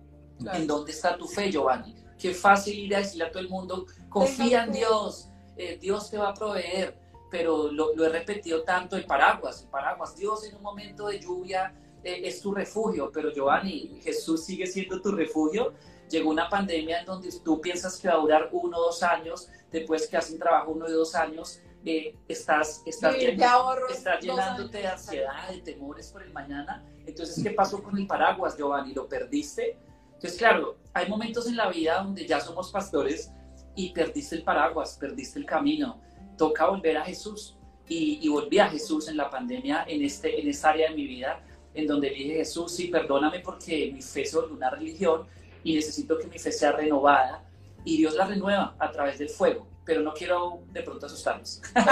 [0.53, 1.95] ¿en dónde está tu fe, Giovanni?
[2.19, 6.19] Qué fácil ir a decirle a todo el mundo, confía en Dios, eh, Dios te
[6.19, 6.99] va a proveer,
[7.31, 11.73] pero lo, he repetido tanto, el paraguas, el paraguas, Dios en un momento de lluvia
[12.03, 15.73] eh, es tu refugio, pero Giovanni, Jesús sigue siendo tu refugio.
[16.11, 19.49] Llegó una pandemia en donde tú piensas que va a durar uno o dos años,
[19.71, 25.49] después que hacen trabajo uno o dos años, eh, estás, estás, estás llenándote de ansiedad,
[25.51, 26.85] de temores por el mañana.
[27.07, 28.93] Entonces, ¿qué pasó con el paraguas, Giovanni?
[28.93, 29.79] ¿Lo perdiste?
[30.15, 33.33] Entonces, claro, hay momentos en la vida donde ya somos pastores
[33.75, 36.01] y perdiste el paraguas, perdiste el camino.
[36.37, 37.57] Toca volver a Jesús.
[37.89, 41.43] Y, volví a Jesús en la pandemia, en, este, en esta área de mi vida,
[41.75, 45.27] en donde dije, Jesús, sí, perdóname porque mi fe es una religión
[45.65, 47.43] y necesito que mi fe sea renovada.
[47.85, 51.61] Y Dios la renueva a través del fuego pero no quiero de pronto asustarnos.
[51.75, 51.83] yo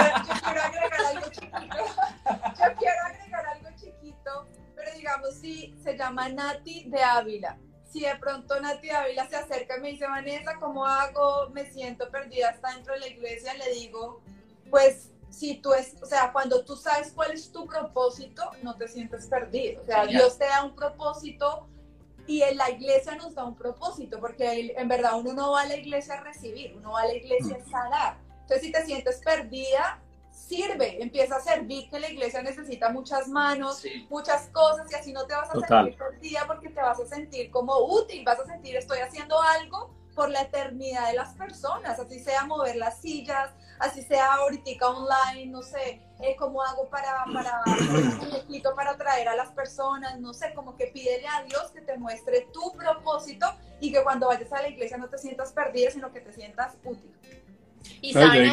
[0.43, 1.77] quiero agregar algo chiquito.
[2.59, 7.57] Yo quiero agregar algo chiquito, pero digamos, si se llama Nati de Ávila.
[7.85, 11.49] Si de pronto Nati de Ávila se acerca y me dice, Vanessa, ¿cómo hago?
[11.49, 13.53] Me siento perdida hasta dentro de la iglesia.
[13.55, 14.21] Le digo,
[14.69, 18.87] pues si tú es, o sea, cuando tú sabes cuál es tu propósito, no te
[18.87, 19.81] sientes perdido.
[19.81, 21.67] O sea, Dios te da un propósito
[22.29, 25.65] y en la iglesia nos da un propósito, porque en verdad uno no va a
[25.65, 28.17] la iglesia a recibir, uno va a la iglesia a dar.
[28.41, 29.99] Entonces, si te sientes perdida,
[30.29, 35.25] sirve, empieza a servir, que la iglesia necesita muchas manos, muchas cosas, y así no
[35.25, 38.75] te vas a sentir perdida porque te vas a sentir como útil, vas a sentir
[38.75, 43.49] estoy haciendo algo por la eternidad de las personas, así sea mover las sillas,
[43.79, 47.61] así sea ahorita online, no sé, eh, cómo hago para, para,
[48.75, 52.47] para atraer a las personas, no sé, como que pídele a Dios que te muestre
[52.51, 53.47] tu propósito
[53.79, 56.75] y que cuando vayas a la iglesia no te sientas perdida, sino que te sientas
[56.83, 57.15] útil.
[58.01, 58.51] Y saben,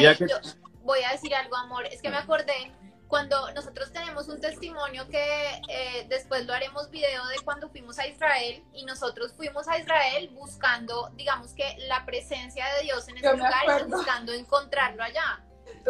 [0.83, 2.71] voy a decir algo, amor, es que me acordé
[3.09, 8.07] cuando nosotros tenemos un testimonio que eh, después lo haremos video de cuando fuimos a
[8.07, 13.33] Israel y nosotros fuimos a Israel buscando, digamos que la presencia de Dios en ese
[13.33, 15.41] lugar y buscando encontrarlo allá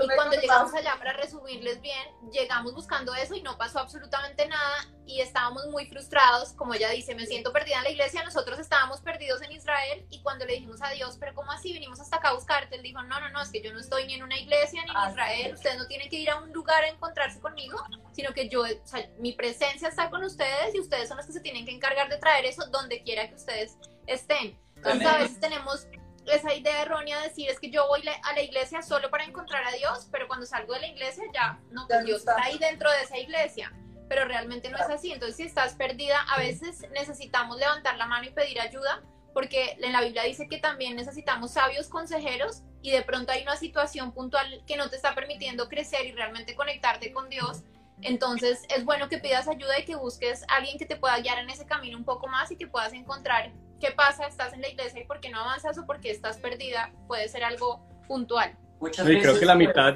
[0.03, 4.85] y cuando llegamos allá, para resumirles bien, llegamos buscando eso y no pasó absolutamente nada
[5.05, 9.01] y estábamos muy frustrados, como ella dice, me siento perdida en la iglesia, nosotros estábamos
[9.01, 11.71] perdidos en Israel y cuando le dijimos a Dios, pero ¿cómo así?
[11.73, 14.05] Vinimos hasta acá a buscarte, él dijo, no, no, no, es que yo no estoy
[14.05, 16.83] ni en una iglesia ni en Israel, ustedes no tienen que ir a un lugar
[16.83, 17.77] a encontrarse conmigo,
[18.11, 21.33] sino que yo, o sea, mi presencia está con ustedes y ustedes son los que
[21.33, 24.59] se tienen que encargar de traer eso donde quiera que ustedes estén.
[24.75, 25.87] Entonces a veces tenemos
[26.27, 29.63] esa idea errónea de decir es que yo voy a la iglesia solo para encontrar
[29.65, 32.91] a Dios, pero cuando salgo de la iglesia ya, no, pues Dios está ahí dentro
[32.91, 33.73] de esa iglesia,
[34.09, 35.11] pero realmente no es así.
[35.11, 39.01] Entonces, si estás perdida, a veces necesitamos levantar la mano y pedir ayuda,
[39.33, 43.55] porque en la Biblia dice que también necesitamos sabios consejeros y de pronto hay una
[43.55, 47.63] situación puntual que no te está permitiendo crecer y realmente conectarte con Dios.
[48.01, 51.39] Entonces es bueno que pidas ayuda y que busques a alguien que te pueda guiar
[51.39, 54.69] en ese camino un poco más y que puedas encontrar qué pasa, estás en la
[54.69, 58.57] iglesia y por qué no avanzas o por qué estás perdida, puede ser algo puntual.
[58.79, 59.95] Muchas veces creo que la mitad...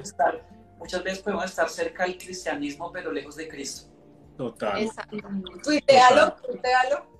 [0.77, 3.89] muchas veces podemos estar cerca del cristianismo, pero lejos de Cristo.
[4.37, 4.89] Total.
[5.63, 7.11] Tuitealo, tuitealo.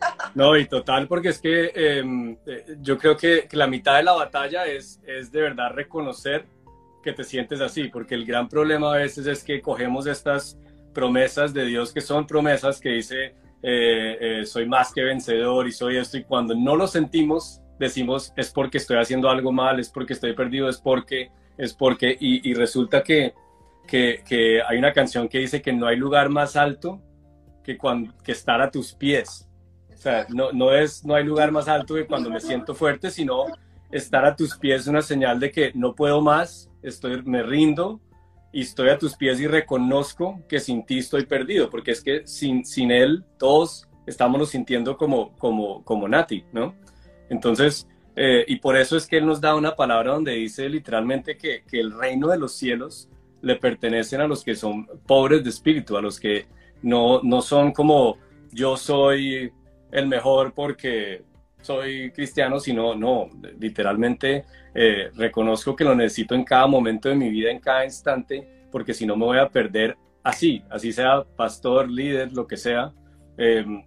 [0.36, 4.04] No, y total, porque es que em, eh, yo creo que, que, la mitad de
[4.04, 6.46] la batalla es, es de verdad reconocer
[7.02, 10.56] que te sientes así, porque el gran problema a veces es que cogemos estas
[10.94, 15.72] promesas de Dios que son promesas que dice eh, eh, soy más que vencedor y
[15.72, 19.90] soy esto, y cuando no lo sentimos, decimos es porque estoy haciendo algo mal, es
[19.90, 23.34] porque estoy perdido, es porque, es porque, y, resulta que,
[23.86, 27.00] que, que, hay una canción que dice que no hay lugar más alto
[27.64, 29.48] que, cuando, que estar a tus pies.
[29.92, 33.10] O sea, no, no, es, no hay lugar más alto que cuando me siento fuerte,
[33.10, 33.46] sino
[33.90, 38.00] estar a tus pies es una señal de que no puedo más, estoy, me rindo,
[38.52, 42.26] y estoy a tus pies y reconozco que sin ti estoy perdido, porque es que
[42.26, 46.74] sin, sin él todos estamos sintiendo como, como, como Nati, ¿no?
[47.28, 47.86] Entonces,
[48.16, 51.62] eh, y por eso es que él nos da una palabra donde dice literalmente que,
[51.70, 53.08] que, el reino de los cielos
[53.42, 56.46] le pertenecen a los que son pobres de espíritu, a los que
[56.82, 58.16] no, no son como
[58.50, 59.52] yo soy
[59.92, 61.22] el mejor porque
[61.60, 63.28] soy cristiano, sino no,
[63.58, 64.44] literalmente
[64.74, 68.94] eh, reconozco que lo necesito en cada momento de mi vida, en cada instante, porque
[68.94, 72.92] si no me voy a perder así, así sea pastor, líder, lo que sea.
[73.36, 73.82] Em,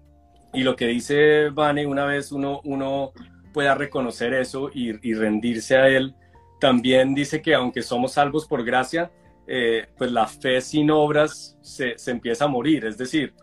[0.53, 3.13] y lo que dice Vane, una vez uno, uno,
[3.53, 6.15] pueda reconocer eso y, rendirse a Él.
[6.59, 9.11] También dice que aunque somos salvos por gracia,
[9.47, 12.85] eh, pues la fe sin obras se, se, empieza a morir.
[12.85, 13.33] Es decir,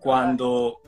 [0.00, 0.80] cuando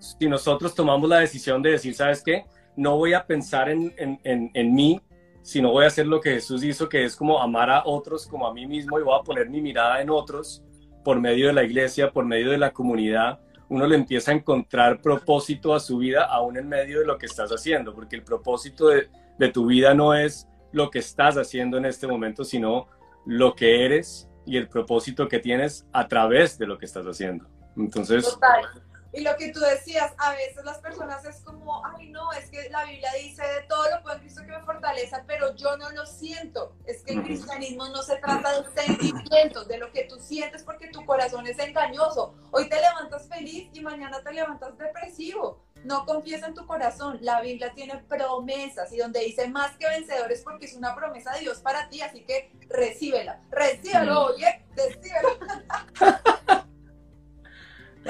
[0.00, 2.46] si nosotros tomamos la decisión de decir, ¿sabes qué?
[2.76, 5.00] No voy a pensar en, en, en, mí,
[5.42, 8.46] sino voy a hacer lo que Jesús hizo, que es como amar a otros como
[8.46, 10.64] a mí mismo y voy a poner mi mirada en otros
[11.04, 15.00] por medio de la iglesia, por medio de la comunidad, uno le empieza a encontrar
[15.00, 18.88] propósito a su vida aún en medio de lo que estás haciendo, porque el propósito
[18.88, 22.88] de, de tu vida no es lo que estás haciendo en este momento, sino
[23.26, 27.46] lo que eres y el propósito que tienes a través de lo que estás haciendo.
[27.76, 28.38] Entonces,
[29.12, 32.68] y lo que tú decías, a veces las personas es como, ay no, es que
[32.70, 35.90] la Biblia dice de todo lo puedo en Cristo que me fortalece, pero yo no
[35.90, 36.76] lo siento.
[36.86, 40.88] Es que el cristianismo no se trata de sentimientos, de lo que tú sientes porque
[40.88, 42.34] tu corazón es engañoso.
[42.52, 45.64] Hoy te levantas feliz y mañana te levantas depresivo.
[45.82, 47.18] No confíes en tu corazón.
[47.20, 51.40] La Biblia tiene promesas y donde dice más que vencedores porque es una promesa de
[51.40, 53.40] Dios para ti, así que recíbela.
[53.50, 55.30] Recíbelo, oye, recíbelo.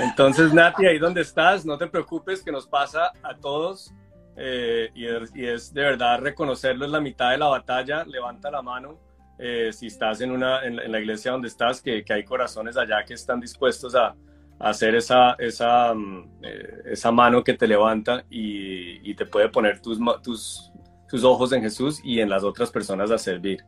[0.01, 3.93] Entonces, Nati, ahí donde estás, no te preocupes que nos pasa a todos
[4.37, 8.05] eh, y, es, de verdad reconocerlo es la mitad de la batalla.
[8.05, 8.99] Levanta la mano
[9.39, 13.15] eh, si estás en, una, en, la iglesia donde estás, que, hay corazones allá que
[13.15, 14.15] están dispuestos a,
[14.59, 19.99] hacer esa, esa, mm, eh, esa mano que te levanta y, te puede poner tus,
[20.23, 20.73] tus,
[21.09, 23.63] tus ojos en Jesús y en las otras personas a servir.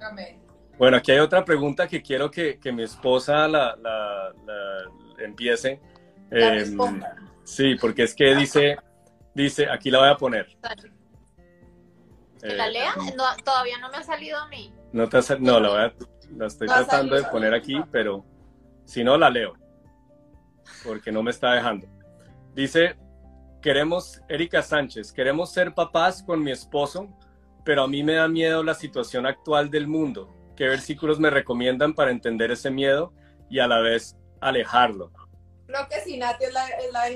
[0.00, 0.40] Amén.
[0.78, 4.32] Bueno, aquí hay otra pregunta que quiero que, que mi esposa la, la,
[5.18, 5.80] empiece.
[6.30, 6.78] Em,
[7.44, 8.76] sí, porque es que dice,
[9.34, 10.46] dice, aquí la voy a poner.
[12.40, 12.94] ¿Que la eh, lea?
[13.44, 14.72] todavía no me ha salido a mí.
[14.92, 15.94] No, te no la, voy a,
[16.36, 18.24] la estoy tratando de poner aquí, pero
[18.84, 19.54] si no, la leo.
[20.84, 21.86] Porque no me está dejando.
[22.54, 22.96] Dice,
[23.60, 27.08] queremos, Erika Sánchez, queremos ser papás con mi esposo,
[27.64, 30.32] pero a mí me da miedo la situación actual del mundo.
[30.56, 33.12] ¿Qué versículos me recomiendan para entender ese miedo
[33.50, 34.16] y a la vez
[34.48, 35.10] alejarlo?
[35.66, 37.08] Creo que sí, Nati es la, es la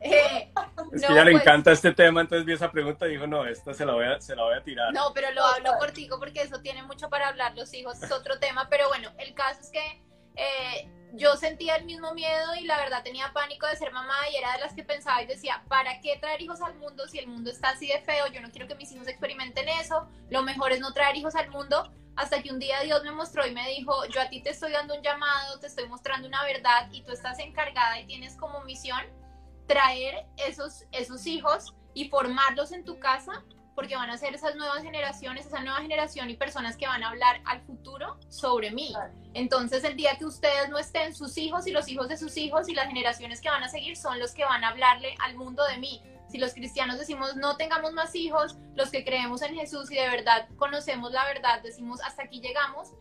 [0.00, 0.52] eh,
[0.92, 3.46] es que ya le pues encanta este tema, entonces vi esa pregunta y dijo, no,
[3.46, 4.92] esta se la voy a, se la voy a tirar.
[4.92, 8.38] No, pero lo hablo cortico porque eso tiene mucho para hablar los hijos, es otro
[8.38, 10.02] tema, pero bueno, el caso es que
[10.36, 14.36] eh, yo sentía el mismo miedo y la verdad tenía pánico de ser mamá y
[14.36, 17.26] era de las que pensaba y decía, ¿para qué traer hijos al mundo si el
[17.26, 18.26] mundo está así de feo?
[18.28, 21.50] Yo no quiero que mis hijos experimenten eso, lo mejor es no traer hijos al
[21.50, 21.92] mundo.
[22.16, 24.72] Hasta que un día Dios me mostró y me dijo, yo a ti te estoy
[24.72, 28.62] dando un llamado, te estoy mostrando una verdad y tú estás encargada y tienes como
[28.64, 29.00] misión
[29.66, 33.44] traer esos, esos hijos y formarlos en tu casa
[33.74, 37.08] porque van a ser esas nuevas generaciones, esa nueva generación y personas que van a
[37.08, 38.92] hablar al futuro sobre mí.
[39.32, 42.68] Entonces, el día que ustedes no estén, sus hijos y los hijos de sus hijos
[42.68, 45.64] y las generaciones que van a seguir son los que van a hablarle al mundo
[45.64, 46.02] de mí.
[46.30, 50.08] Si los cristianos decimos no tengamos más hijos, los que creemos en Jesús y de
[50.08, 52.92] verdad conocemos la verdad, decimos hasta aquí llegamos,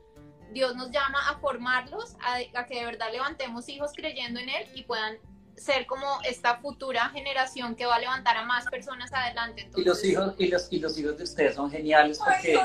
[0.51, 4.67] Dios nos llama a formarlos, a, a que de verdad levantemos hijos creyendo en Él
[4.73, 5.17] y puedan
[5.59, 9.69] ser como esta futura generación que va a levantar a más personas adelante.
[9.75, 12.57] Y los hijos y los, y los hijos de ustedes son geniales porque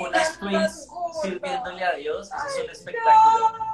[0.00, 0.88] unas twins
[1.22, 3.71] sirviéndole a Dios, es un espectáculo.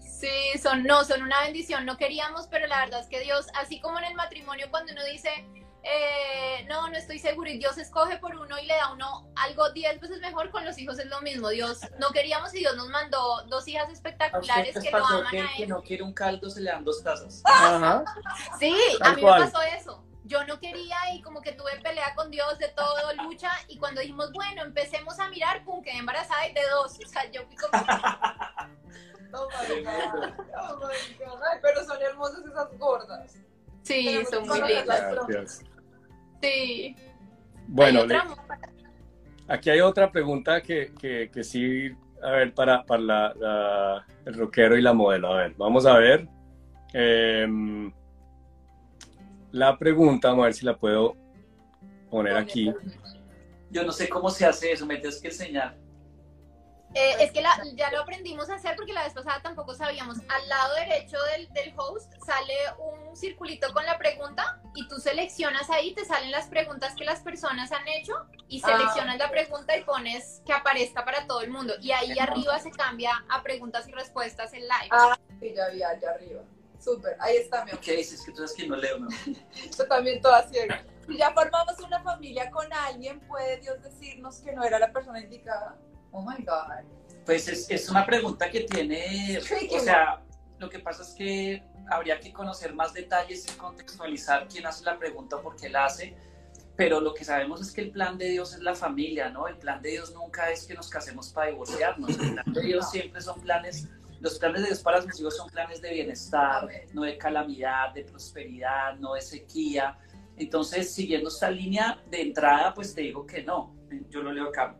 [0.00, 1.86] Sí, son no, son una bendición.
[1.86, 5.04] No queríamos, pero la verdad es que Dios, así como en el matrimonio cuando uno
[5.04, 5.30] dice
[5.90, 9.70] eh, no, no estoy seguro, y Dios escoge por uno y le da uno algo
[9.70, 11.48] diez veces mejor, con los hijos es lo mismo.
[11.48, 15.44] Dios no queríamos y Dios nos mandó dos hijas espectaculares que lo aman que, a
[15.44, 15.48] él.
[15.56, 17.42] que no quiere un caldo, se le dan dos tazas.
[18.58, 20.04] Sí, a mí me pasó eso.
[20.24, 24.02] Yo no quería y como que tuve pelea con Dios de todo, lucha, y cuando
[24.02, 26.98] dijimos, bueno, empecemos a mirar, pum, quedé embarazada y de dos.
[27.02, 27.72] O sea, yo fui como...
[29.32, 30.32] Oh my God.
[30.56, 31.42] Oh my God.
[31.50, 33.34] Ay, pero son hermosas esas gordas.
[33.82, 35.64] Sí, son muy lindas.
[36.42, 36.96] Sí.
[37.66, 38.00] Bueno,
[39.46, 40.92] aquí hay otra pregunta que,
[41.32, 41.90] que, sí,
[42.22, 45.32] a ver, para, para la, el rockero y la modelo.
[45.32, 46.28] A ver, vamos a ver.
[46.92, 47.92] Em,
[49.52, 51.16] la pregunta, vamos a ver si la puedo
[52.10, 52.72] poner aquí.
[53.70, 55.76] Yo no sé cómo se hace eso, me tienes que enseñar.
[56.94, 57.42] Eh, es que
[57.74, 60.18] ya lo aprendimos a hacer porque la vez pasada tampoco sabíamos.
[60.28, 65.68] Al lado derecho del, del, host sale un circulito con la pregunta y tú seleccionas
[65.70, 68.14] ahí, te salen las preguntas que las personas han hecho
[68.48, 71.74] y ah, seleccionas la pregunta y pones que aparezca para todo el mundo.
[71.80, 74.88] Y ahí arriba se cambia a preguntas y respuestas en live.
[74.90, 76.42] Ah, sí, ya vi, allá arriba.
[76.80, 78.24] Súper, ahí está mi ¿Qué dices?
[78.24, 79.08] Que tú sabes que no leo, ¿no?
[79.76, 80.84] Yo también toda ciega.
[81.06, 85.20] Si ya formamos una familia con alguien, ¿puede Dios decirnos que no era la persona
[85.20, 85.76] indicada?
[86.18, 86.84] Oh my God.
[87.24, 90.20] Pues es, es una pregunta que tiene, o sea,
[90.58, 94.98] lo que pasa es que habría que conocer más detalles y contextualizar quién hace la
[94.98, 96.16] pregunta o por qué la hace,
[96.74, 99.46] pero lo que sabemos es que el plan de Dios es la familia, ¿no?
[99.46, 102.90] El plan de Dios nunca es que nos casemos para divorciarnos, el plan de Dios
[102.90, 103.86] siempre son planes,
[104.20, 108.04] los planes de Dios para sus hijos son planes de bienestar, no de calamidad, de
[108.04, 109.96] prosperidad, no de sequía.
[110.36, 113.76] Entonces, siguiendo esta línea de entrada, pues te digo que no,
[114.08, 114.76] yo lo leo acá.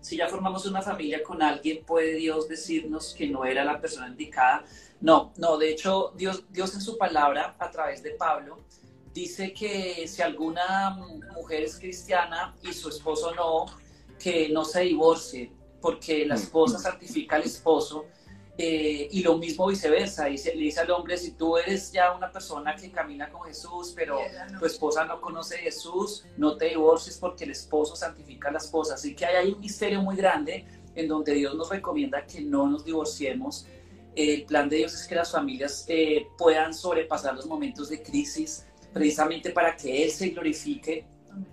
[0.00, 4.08] Si ya formamos una familia con alguien, ¿puede Dios decirnos que no era la persona
[4.08, 4.64] indicada?
[5.00, 8.58] No, no, de hecho, Dios, Dios en su palabra, a través de Pablo,
[9.12, 10.98] dice que si alguna
[11.34, 13.66] mujer es cristiana y su esposo no,
[14.18, 18.06] que no se divorcie, porque la esposa santifica al esposo.
[18.62, 22.30] Eh, y lo mismo viceversa, dice, le dice al hombre, si tú eres ya una
[22.30, 24.18] persona que camina con Jesús, pero
[24.58, 28.58] tu esposa no conoce a Jesús, no te divorcies porque el esposo santifica a la
[28.58, 28.96] esposa.
[28.96, 32.84] Así que hay, un misterio muy grande en donde Dios nos recomienda que no nos
[32.84, 33.66] divorciemos.
[34.14, 38.66] El plan de Dios es que las familias eh, puedan sobrepasar los momentos de crisis,
[38.92, 41.06] precisamente para que Él se glorifique.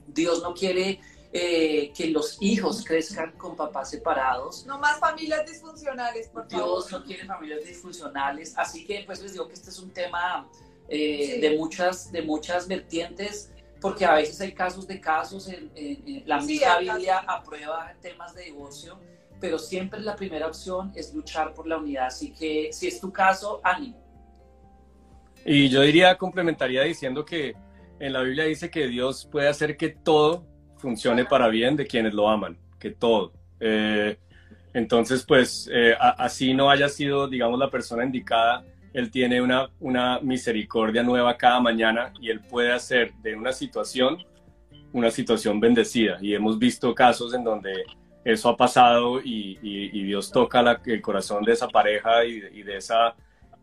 [0.08, 1.00] Dios no quiere
[1.34, 4.66] eh, que los hijos crezcan con papás separados.
[4.66, 8.58] No más familias disfuncionales, por Dios no quiere familias disfuncionales.
[8.58, 10.50] Así que pues les digo que este es un tema
[10.88, 13.52] eh, de, muchas, de muchas vertientes,
[13.82, 15.72] porque a veces hay casos de casos, en,
[16.26, 19.00] la misma Biblia aprueba temas de divorcio,
[19.40, 22.08] pero siempre la primera opción es luchar por la unidad.
[22.08, 24.08] Así que si es tu caso, ánimo
[25.50, 27.56] y yo diría, complementaría diciendo que
[28.00, 30.46] en la Biblia dice que Dios puede hacer que todo
[30.78, 33.34] funcione para bien de quienes lo aman, que todo.
[33.60, 34.18] Eh,
[34.74, 38.64] entonces, pues, eh, así no haya sido, digamos, la persona indicada,
[38.94, 44.18] Él tiene una, una misericordia nueva cada mañana y Él puede hacer de una situación
[44.94, 46.18] una situación bendecida.
[46.22, 47.84] Y hemos visto casos en donde
[48.24, 49.56] eso ha pasado y,
[49.92, 53.16] Dios toca el corazón de esa pareja y, y de esa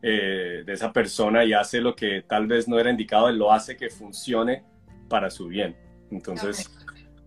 [0.07, 3.51] eh, de esa persona y hace lo que tal vez no era indicado, él lo
[3.51, 4.63] hace que funcione
[5.09, 5.75] para su bien.
[6.11, 6.71] Entonces,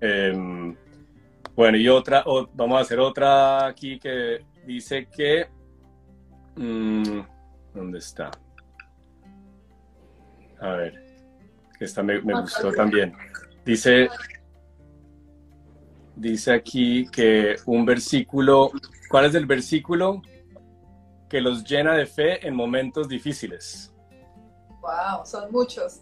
[0.01, 0.75] em,
[1.55, 2.23] bueno, y otra,
[2.53, 5.47] vamos a hacer otra aquí que dice que,
[6.55, 7.19] mm,
[7.73, 8.31] ¿dónde está?
[10.59, 10.93] A ver,
[11.79, 13.13] esta me, me gustó también.
[13.65, 14.09] Dice,
[16.15, 18.71] dice aquí que un versículo,
[19.09, 20.21] ¿cuál es el versículo
[21.29, 23.93] que los llena de fe en momentos difíciles?
[24.81, 26.01] Wow, son muchos.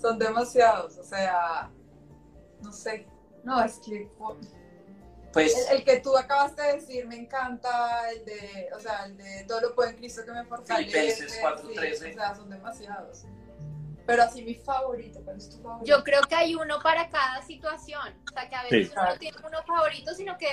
[0.00, 0.96] Son demasiados.
[0.98, 1.70] O sea,
[2.62, 3.06] no sé.
[3.44, 4.08] No, es que.
[5.32, 9.44] Pues, el, que tú acabaste de decir me encanta, el de, o sea, el de
[9.48, 11.28] todo lo puedo en Cristo que me fortalece.
[11.28, 13.24] Sí, o sea, son demasiados.
[14.06, 15.86] Pero así mi favorito, ¿cuál es tu favorito?
[15.86, 18.08] Yo creo que hay uno para cada situación.
[18.30, 20.48] O sea, que a veces uno no tiene uno favorito, sino que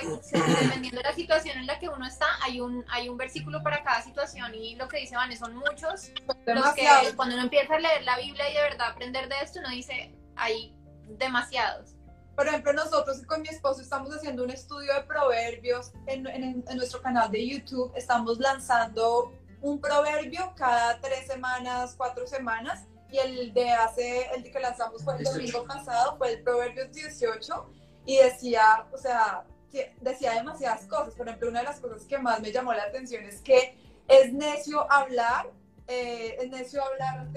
[0.62, 3.82] dependiendo de la situación en la que uno está, hay un, hay un versículo para
[3.82, 4.54] cada situación.
[4.54, 6.12] Y lo que dice Vane son muchos.
[6.46, 6.86] Los que
[7.16, 10.14] cuando uno empieza a leer la Biblia y de verdad aprender de esto, uno dice,
[10.36, 10.74] hay
[11.08, 11.96] demasiados.
[12.40, 16.76] Por ejemplo, nosotros con mi esposo estamos haciendo un estudio de proverbios en, en, en
[16.78, 17.92] nuestro canal de YouTube.
[17.94, 24.50] Estamos lanzando un proverbio cada tres semanas, cuatro semanas y el de hace, el de
[24.50, 27.70] que lanzamos fue el domingo pasado, fue el Proverbios 18
[28.06, 29.44] y decía, o sea,
[30.00, 31.14] decía demasiadas cosas.
[31.14, 33.76] Por ejemplo, una de las cosas que más me llamó la atención es que
[34.08, 35.50] es necio hablar,
[35.88, 37.28] eh, es necio hablar,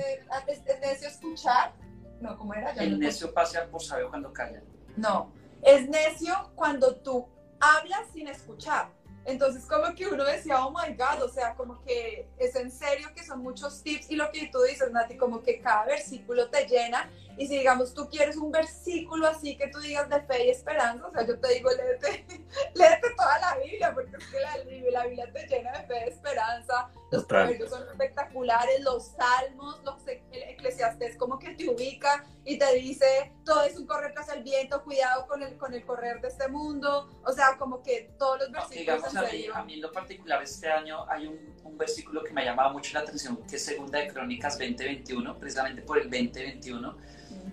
[0.48, 1.74] es, necio escuchar.
[2.22, 2.72] No, ¿cómo era?
[2.72, 4.62] el necio pasa por sabio cuando calla.
[4.96, 5.32] No,
[5.62, 7.28] es necio cuando tú
[7.60, 8.90] hablas sin escuchar.
[9.26, 13.08] Entonces como que uno decía, oh my God, o sea, como que es en serio
[13.16, 16.66] que son muchos tips y lo que tú dices, Nati, como que cada versículo te
[16.66, 20.50] llena y si digamos tú quieres un versículo así que tú digas de fe y
[20.50, 22.26] esperanza, o sea, yo te digo, léete,
[22.76, 24.58] léete toda la Biblia, porque es que la,
[24.92, 30.02] la Biblia te llena de fe y esperanza, los proverbios son espectaculares, los salmos, los
[30.32, 34.84] eclesiastés como que te ubica y te dice, todo es un correr tras el viento,
[34.84, 38.52] cuidado con el, con el correr de este mundo, o sea, como que todos los
[38.52, 38.80] versículos...
[38.80, 42.34] digamos, a mí, a mí, en lo particular este año hay un, un versículo que
[42.34, 46.10] me ha llamado mucho la atención, que es Segunda de Crónicas 2021, precisamente por el
[46.10, 46.98] 2021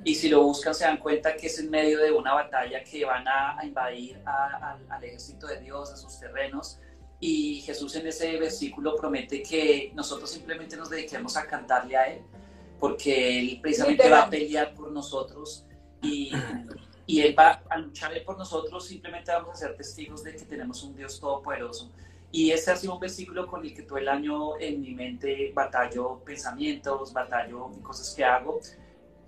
[0.05, 3.05] y si lo buscan se dan cuenta que es en medio de una batalla que
[3.05, 6.79] van a, invadir al ejército de Dios, a sus terrenos.
[7.19, 12.23] Y Jesús en ese versículo promete que nosotros simplemente nos dediquemos a cantarle a Él,
[12.79, 15.67] porque Él precisamente va a pelear por nosotros
[16.01, 16.33] y,
[17.07, 20.83] y Él va a luchar por nosotros, simplemente vamos a ser testigos de que tenemos
[20.83, 21.91] un Dios todopoderoso.
[22.33, 25.53] Y ese ha sido un versículo con el que todo el año en mi mente
[25.53, 28.61] batallo pensamientos, batallo cosas que hago,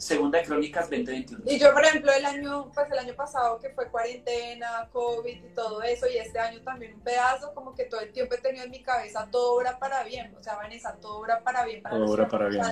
[0.03, 1.45] Segunda de Crónicas 2021.
[1.47, 5.55] Y yo, por ejemplo, el año, pues el año pasado que fue cuarentena, COVID y
[5.55, 8.65] todo eso, y este año también un pedazo, como que todo el tiempo he tenido
[8.65, 11.83] en mi cabeza todo obra para bien, o sea, Vanessa, todo obra para bien.
[11.83, 12.65] Para todo obra para bien.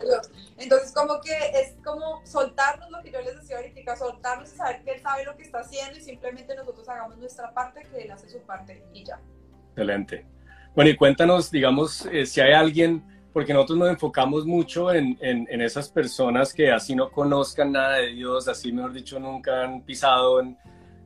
[0.59, 4.83] Entonces, como que es como soltarnos lo que yo les decía ahorita, soltarnos y saber
[4.83, 8.11] que él sabe lo que está haciendo y simplemente nosotros hagamos nuestra parte, que él
[8.11, 9.21] hace su parte y ya.
[9.69, 10.27] Excelente.
[10.75, 15.61] Bueno, y cuéntanos, digamos, eh, si hay alguien porque nosotros nos enfocamos mucho en, en,
[15.61, 20.41] esas personas que así no conozcan nada de Dios, así mejor dicho, nunca han pisado
[20.41, 20.59] en,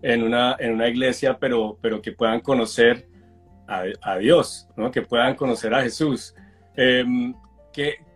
[0.03, 3.07] en una, en una iglesia, pero, pero que puedan conocer
[3.67, 4.91] a, a Dios, ¿no?
[4.91, 6.35] que puedan conocer a Jesús.
[6.77, 7.05] Eh,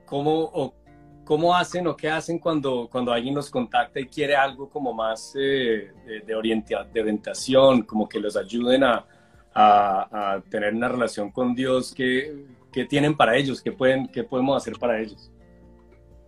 [0.06, 0.74] cómo, o,
[1.24, 5.34] ¿Cómo hacen o qué hacen cuando, cuando alguien nos contacta y quiere algo como más
[5.36, 9.04] eh, de, de, orientación, como que los ayuden a,
[9.52, 11.92] a, a tener una relación con Dios?
[11.92, 13.62] que ¿Qué tienen para ellos?
[13.62, 15.30] ¿Qué, pueden, qué podemos hacer para ellos?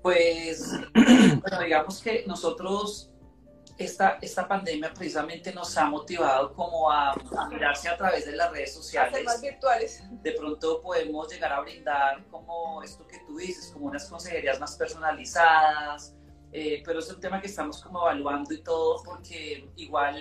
[0.03, 3.11] Pues, bueno, digamos que nosotros,
[3.77, 7.15] esta, esta pandemia precisamente nos ha motivado como a,
[7.51, 9.25] mirarse a través de las redes sociales.
[9.25, 10.03] Más virtuales.
[10.23, 14.77] De pronto podemos llegar a brindar como esto que tú dices, como unas consejerías más
[14.77, 16.15] personalizadas,
[16.53, 20.17] eh, pero es un tema que estamos como evaluando y todo, porque igual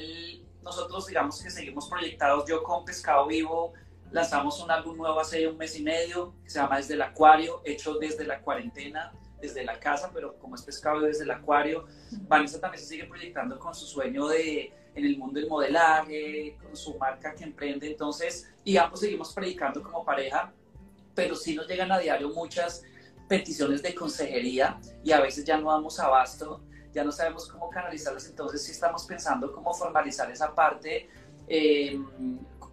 [0.62, 3.74] nosotros digamos que seguimos proyectados, yo con Pescado Vivo,
[4.12, 7.62] lanzamos un álbum nuevo hace un mes y medio que se llama Desde el Acuario,
[7.64, 11.86] hecho desde la cuarentena, desde la casa, pero como es pescado desde el acuario.
[12.28, 16.76] Vanessa también se sigue proyectando con su sueño de en el mundo del modelaje, con
[16.76, 17.88] su marca que emprende.
[17.88, 20.52] Entonces, y ambos seguimos predicando como pareja,
[21.16, 22.84] pero sí nos llegan a diario muchas
[23.28, 28.28] peticiones de consejería y a veces ya no damos abasto, ya no sabemos cómo canalizarlas.
[28.28, 31.08] Entonces, sí estamos pensando cómo formalizar esa parte.
[31.48, 32.00] Eh,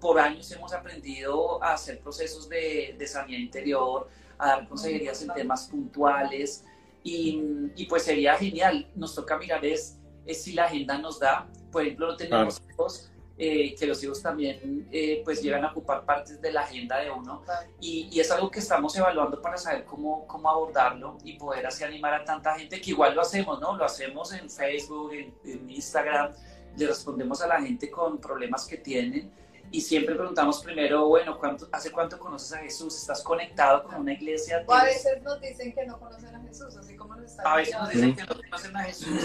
[0.07, 5.35] por años hemos aprendido a hacer procesos de, de sanidad interior, a dar consejerías en
[5.35, 6.65] temas puntuales
[7.03, 7.43] y,
[7.75, 8.89] y, pues sería genial.
[8.95, 11.49] Nos toca mirar es, es, si la agenda nos da.
[11.73, 16.05] Por ejemplo, no tenemos hijos, eh, que los hijos también eh, pues llegan a ocupar
[16.05, 17.43] partes de la agenda de uno
[17.81, 21.83] y, y, es algo que estamos evaluando para saber cómo, cómo abordarlo y poder así
[21.83, 23.77] animar a tanta gente que igual lo hacemos, ¿no?
[23.77, 26.33] Lo hacemos en Facebook, en, en Instagram,
[26.77, 29.33] le respondemos a la gente con problemas que tienen
[29.77, 32.97] y siempre preguntamos primero, bueno, ¿cuánto, ¿hace cuánto conoces a Jesús?
[32.97, 34.65] ¿Estás conectado con una iglesia?
[34.67, 37.57] O a veces nos dicen que no conocen a Jesús, así como nos están A
[37.57, 39.21] veces nos dicen que no conocen a Jesús.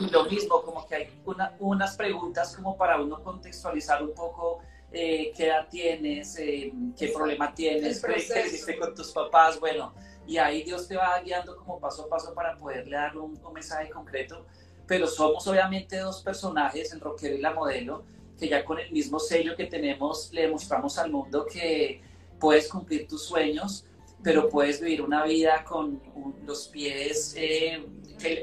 [0.00, 4.60] Y lo mismo, como que hay una, unas preguntas como para uno contextualizar un poco
[4.92, 9.92] eh, qué edad tienes, eh, qué problema tienes, qué hiciste con tus papás, bueno,
[10.26, 13.52] y ahí Dios te va guiando como paso a paso para poderle dar un, un
[13.52, 14.46] mensaje concreto.
[14.86, 18.04] Pero somos obviamente dos personajes, el rockero y la modelo,
[18.38, 22.02] que ya con el mismo sello que tenemos le demostramos al mundo que
[22.38, 23.84] puedes cumplir tus sueños,
[24.22, 26.00] pero puedes vivir una vida con
[26.44, 27.86] los pies eh,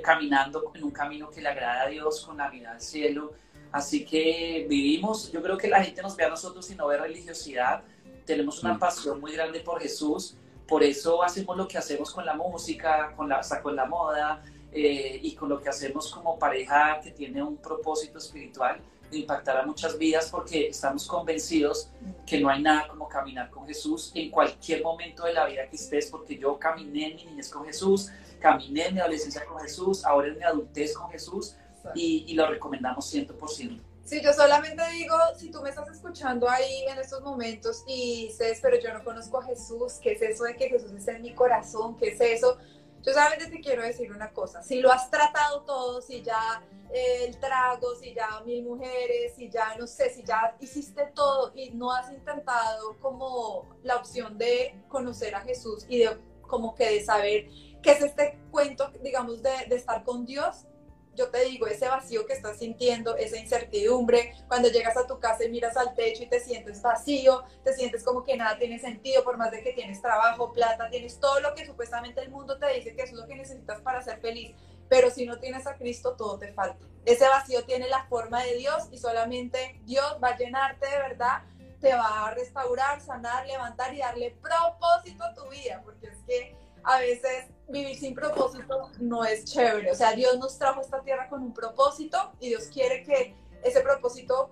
[0.04, 3.34] caminando en un camino que le agrada a Dios, con la vida al cielo.
[3.72, 6.98] Así que vivimos, yo creo que la gente nos ve a nosotros y no ve
[6.98, 7.84] religiosidad.
[8.26, 10.38] Tenemos una pasión muy grande por Jesús,
[10.68, 14.44] por eso hacemos lo que hacemos con la música, con la, hasta con la moda
[14.72, 18.80] eh, y con lo que hacemos como pareja que tiene un propósito espiritual
[19.20, 21.90] impactar a muchas vidas porque estamos convencidos
[22.26, 25.76] que no hay nada como caminar con Jesús en cualquier momento de la vida que
[25.76, 28.10] estés, porque yo caminé en mi niñez con Jesús,
[28.40, 31.56] caminé en mi adolescencia con Jesús, ahora en mi adultez con Jesús
[31.96, 33.80] y, y lo recomendamos 100%.
[34.06, 38.60] Sí, yo solamente digo, si tú me estás escuchando ahí en estos momentos y dices,
[38.62, 41.34] pero yo no conozco a Jesús, ¿qué es eso de que Jesús está en mi
[41.34, 41.96] corazón?
[41.98, 42.58] ¿Qué es eso?
[43.04, 47.26] Yo solamente te quiero decir una cosa, si lo has tratado todo, si ya eh,
[47.26, 51.72] el trago, si ya mil mujeres, si ya no sé, si ya hiciste todo y
[51.72, 57.04] no has intentado como la opción de conocer a Jesús y de como que de
[57.04, 57.48] saber
[57.82, 60.66] qué es este cuento, digamos, de, de estar con Dios,
[61.16, 65.44] yo te digo, ese vacío que estás sintiendo, esa incertidumbre, cuando llegas a tu casa
[65.44, 69.24] y miras al techo y te sientes vacío, te sientes como que nada tiene sentido,
[69.24, 72.68] por más de que tienes trabajo, plata, tienes todo lo que supuestamente el mundo te
[72.74, 74.56] dice que es lo que necesitas para ser feliz,
[74.90, 76.86] pero si no tienes a Cristo, todo te falta.
[77.06, 81.44] Ese vacío tiene la forma de Dios y solamente Dios va a llenarte de verdad,
[81.80, 86.56] te va a restaurar, sanar, levantar y darle propósito a tu vida, porque es que
[86.84, 89.92] a veces vivir sin propósito no es chévere.
[89.92, 93.82] O sea, Dios nos trajo esta tierra con un propósito y Dios quiere que ese
[93.82, 94.52] propósito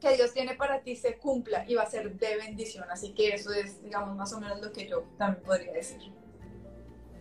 [0.00, 2.84] que Dios tiene para ti se cumpla y va a ser de bendición.
[2.90, 6.00] Así que eso es, digamos, más o menos lo que yo también podría decir.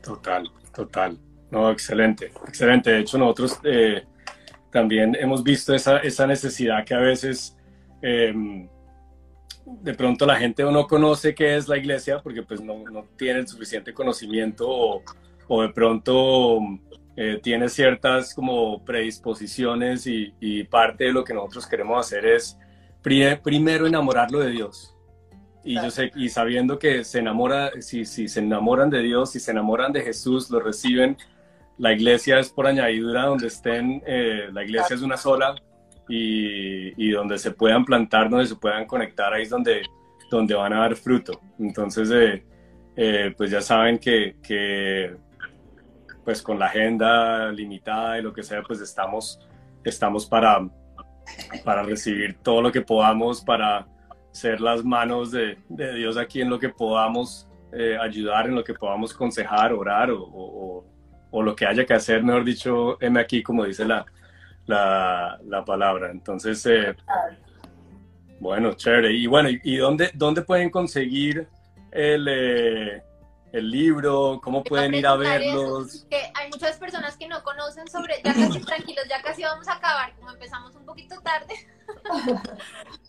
[0.01, 1.19] Total, total.
[1.51, 2.91] No, excelente, excelente.
[2.91, 4.05] De hecho, nosotros eh,
[4.71, 7.57] también hemos visto esa, esa, necesidad que a veces
[8.01, 8.33] eh,
[9.81, 13.39] de pronto la gente no conoce qué es la iglesia porque pues no, no tiene
[13.39, 15.03] el suficiente conocimiento o,
[15.47, 16.59] o de pronto
[17.15, 22.57] eh, tiene ciertas como predisposiciones y, y, parte de lo que nosotros queremos hacer es
[23.01, 24.95] primero enamorarlo de Dios.
[25.63, 29.39] Y yo sé, y sabiendo que se enamora, si, si se enamoran de Dios, si
[29.39, 31.17] se enamoran de Jesús, lo reciben,
[31.77, 35.55] la iglesia es por añadidura donde estén, eh, la iglesia es una sola
[36.09, 39.83] y, donde se puedan plantar, donde se puedan conectar, ahí es donde,
[40.29, 41.39] donde van a dar fruto.
[41.59, 42.43] Entonces, eh,
[42.95, 45.15] eh, pues ya saben que,
[46.25, 49.39] pues con la agenda limitada y lo que sea, pues estamos,
[49.83, 50.67] estamos para,
[51.63, 53.87] para recibir todo lo que podamos, para
[54.31, 58.63] ser las manos de, de Dios aquí en lo que podamos eh, ayudar, en lo
[58.63, 60.83] que podamos aconsejar, orar o,
[61.31, 64.05] o, lo que haya que hacer, mejor dicho, M aquí, como dice la,
[64.69, 66.11] la, la palabra.
[66.11, 66.95] Entonces, eh,
[68.39, 69.11] bueno, chévere.
[69.11, 71.47] Y bueno, ¿y, dónde, dónde pueden conseguir
[71.91, 73.03] el, eh,
[73.51, 74.39] el libro?
[74.41, 76.05] ¿Cómo pueden ir a verlos?
[76.09, 79.73] Que hay muchas personas que no conocen sobre, ya casi tranquilos, ya casi vamos a
[79.73, 81.55] acabar, como empezamos un poquito tarde.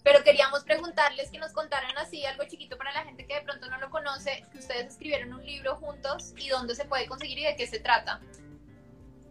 [0.03, 3.69] Pero queríamos preguntarles que nos contaran así algo chiquito para la gente que de pronto
[3.69, 7.45] no lo conoce, que ustedes escribieron un libro juntos y dónde se puede conseguir y
[7.45, 8.21] de qué se trata.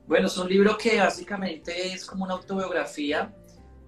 [0.09, 3.31] Bueno, es un libro que básicamente es como una autobiografía.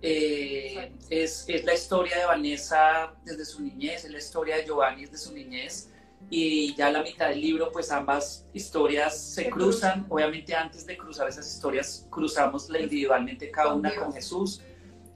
[0.03, 5.05] Eh, es, es, la historia de Vanessa desde su niñez, es la historia de Giovanni
[5.05, 5.89] desde su niñez
[6.29, 10.05] y ya a la mitad del libro pues ambas historias se cruzan.
[10.09, 14.61] Obviamente antes de cruzar esas historias cruzamos la individualmente cada una con Jesús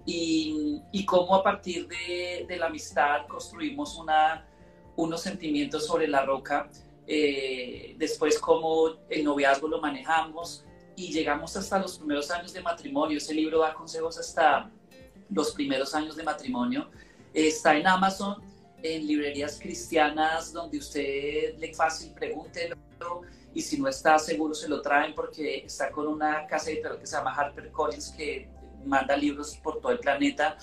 [0.08, 4.48] y, y cómo a partir de, de, la amistad construimos una,
[4.96, 6.68] unos sentimientos sobre la roca.
[7.06, 10.65] Eh, después cómo el noviazgo lo manejamos
[10.96, 13.18] y llegamos hasta los primeros años de matrimonio.
[13.18, 14.70] Ese libro da consejos hasta
[15.30, 16.90] los primeros años de matrimonio.
[17.34, 18.42] Está en Amazon,
[18.82, 22.72] en librerías cristianas, donde usted le fácil pregunte
[23.54, 27.08] y si no está seguro se lo traen porque está con una casa editorial que
[27.08, 28.50] se llama Harper Collins que
[28.86, 30.58] manda libros por todo el planeta.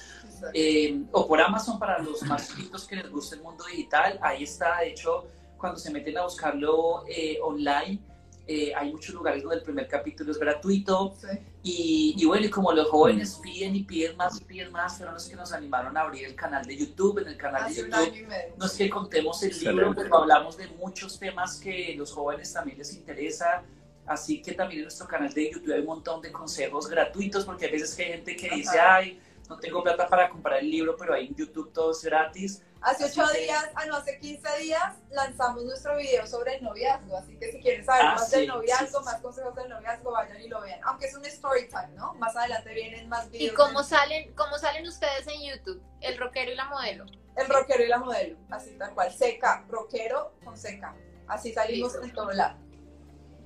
[0.53, 4.19] Eh, o por Amazon para los más chiquitos que les guste el mundo digital.
[4.21, 5.27] Ahí está, de hecho,
[5.57, 8.01] cuando se meten a buscarlo eh, online
[8.47, 11.15] eh, hay muchos lugares donde el primer capítulo es gratuito.
[11.63, 15.15] Y, y, bueno, y como los jóvenes piden y piden más y piden más, fueron
[15.15, 17.19] los que nos animaron a abrir el canal de YouTube.
[17.19, 21.19] En el canal de YouTube no es que contemos el libro, pero hablamos de muchos
[21.19, 23.63] temas que los jóvenes también les interesa.
[24.07, 27.67] Así que también en nuestro canal de YouTube hay un montón de consejos gratuitos, porque
[27.67, 31.15] a veces hay gente que dice, ay, no tengo plata para comprar el libro, pero
[31.15, 32.63] ahí en YouTube todo es gratis.
[32.83, 37.37] Hace ocho días, ah no, hace 15 días lanzamos nuestro video sobre el noviazgo, así
[37.39, 40.61] que si quieren saber ah, más del noviazgo, más consejos del noviazgo, vayan y lo
[40.61, 40.81] vean.
[40.85, 42.15] Aunque es un story time, ¿no?
[42.15, 43.53] Más adelante vienen más videos.
[43.53, 45.81] ¿Y cómo salen, cómo salen ustedes en YouTube?
[46.01, 47.07] El rockero y la modelo.
[47.37, 50.97] El rockero y la modelo, así tal cual, seca, rockero con seca.
[51.29, 52.59] Así salimos en todo lado.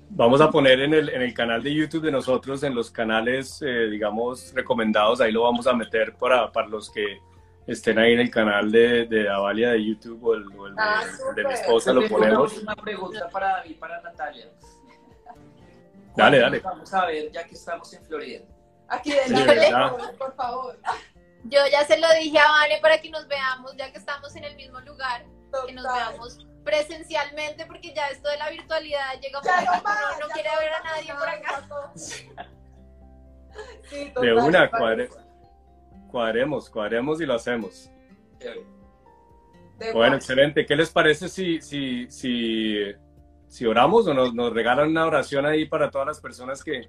[0.08, 3.60] Vamos a poner en el, en el canal de YouTube de nosotros, en los canales,
[3.60, 7.18] eh, digamos, recomendados, ahí lo vamos a meter para, para los que
[7.66, 11.02] estén ahí en el canal de, de Avalia de YouTube o el, de, ah,
[11.36, 12.56] mi esposa, lo ponemos.
[12.58, 14.46] Una pregunta para David, para Natalia.
[16.16, 16.60] Dale, dale.
[16.60, 18.44] Vamos a ver, ya que estamos en Florida.
[18.88, 20.78] Aquí de por favor.
[21.44, 24.44] Yo ya se lo dije a Vane para que nos veamos, ya que estamos en
[24.44, 25.24] el mismo lugar,
[25.66, 30.32] que nos veamos presencialmente, porque ya esto de la virtualidad llega un momento no, no
[30.32, 31.62] quiere ver a nadie por acá.
[33.88, 35.08] Sí, de una, cuadre
[36.16, 37.90] cuadremos, cuadremos y lo hacemos.
[39.92, 40.64] bueno, excelente.
[40.64, 42.78] ¿Qué les parece si, si, si,
[43.46, 46.88] si oramos o nos, nos, regalan una oración ahí para todas las personas que...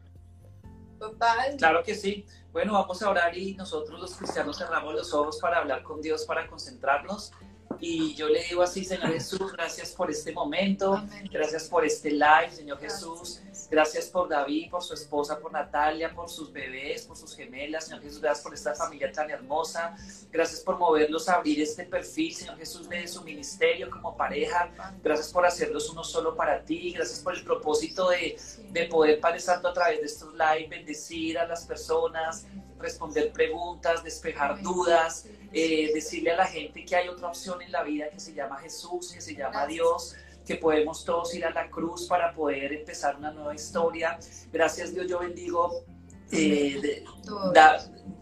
[0.98, 1.58] Total.
[1.58, 2.26] Claro que sí.
[2.54, 6.24] Bueno, vamos a orar y nosotros los cristianos cerramos los ojos para hablar con Dios,
[6.26, 7.34] para concentrarnos.
[7.80, 12.52] Y yo le digo así, Señor Jesús, gracias por este momento, gracias por este live,
[12.52, 13.42] Señor Jesús.
[13.70, 17.86] Gracias por David, por su esposa, por Natalia, por sus bebés, por sus gemelas.
[17.86, 19.98] Señor Jesús, gracias por esta familia tan hermosa.
[20.32, 24.72] Gracias por moverlos a abrir este perfil, Señor Jesús, de su ministerio como pareja.
[25.04, 26.94] Gracias por hacerlos uno solo para ti.
[26.94, 28.38] Gracias por el propósito de,
[28.70, 32.46] de poder, Padre Santo, a través de estos live, bendecir a las personas,
[32.80, 37.84] responder preguntas, despejar dudas, eh, decirle a la gente que hay otra opción en la
[37.84, 40.16] vida que se llama Jesús, que se llama Dios
[40.48, 44.18] que podemos todos ir a la cruz para poder empezar una nueva historia.
[44.52, 45.84] Gracias Dios, yo bendigo.
[46.32, 47.04] Eh,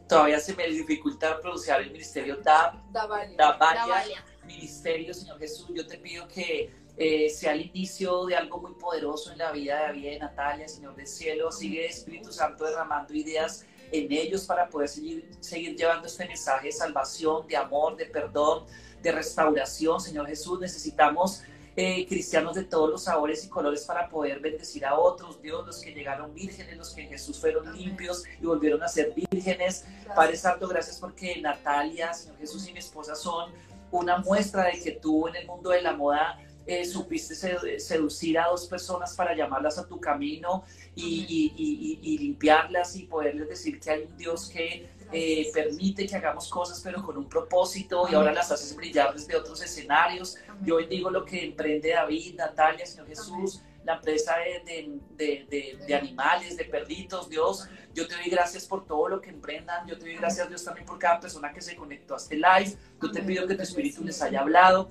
[0.10, 5.68] todavía se me dificulta pronunciar el ministerio da, Davalia, Ministerio, Señor Jesús.
[5.74, 9.76] Yo te pido que eh, sea el inicio de algo muy poderoso en la vida
[9.76, 11.52] de David y Natalia, Señor del cielo.
[11.52, 16.72] Sigue Espíritu Santo derramando ideas en ellos para poder seguir, seguir llevando este mensaje de
[16.72, 18.66] salvación, de amor, de perdón,
[19.02, 20.60] de restauración, Señor Jesús.
[20.60, 21.44] Necesitamos
[21.78, 25.82] eh, cristianos de todos los sabores y colores para poder bendecir a otros, Dios, los
[25.82, 29.86] que llegaron vírgenes, los que en Jesús fueron limpios y volvieron a ser vírgenes.
[30.16, 33.52] Padre Santo, gracias porque Natalia, Señor Jesús y mi esposa son
[33.92, 37.36] una muestra de que tú en el mundo de la moda eh, supiste
[37.80, 40.64] seducir a dos personas para llamarlas a tu camino
[40.96, 46.82] y, limpiarlas y poderles decir que hay un Dios que eh, permite que hagamos cosas
[46.84, 50.38] pero con un propósito y ahora las haces brillar desde otros escenarios.
[50.62, 56.58] Yo bendigo lo que emprende David, Natalia, Señor Jesús la empresa de, de, de, animales,
[56.58, 57.68] de perritos, Dios.
[57.94, 59.88] Yo te doy gracias por todo lo que emprendan.
[59.88, 62.76] Yo te doy gracias, Dios, también por cada persona que se conectó a este live.
[63.02, 64.90] Yo te pido que tu espíritu les haya hablado.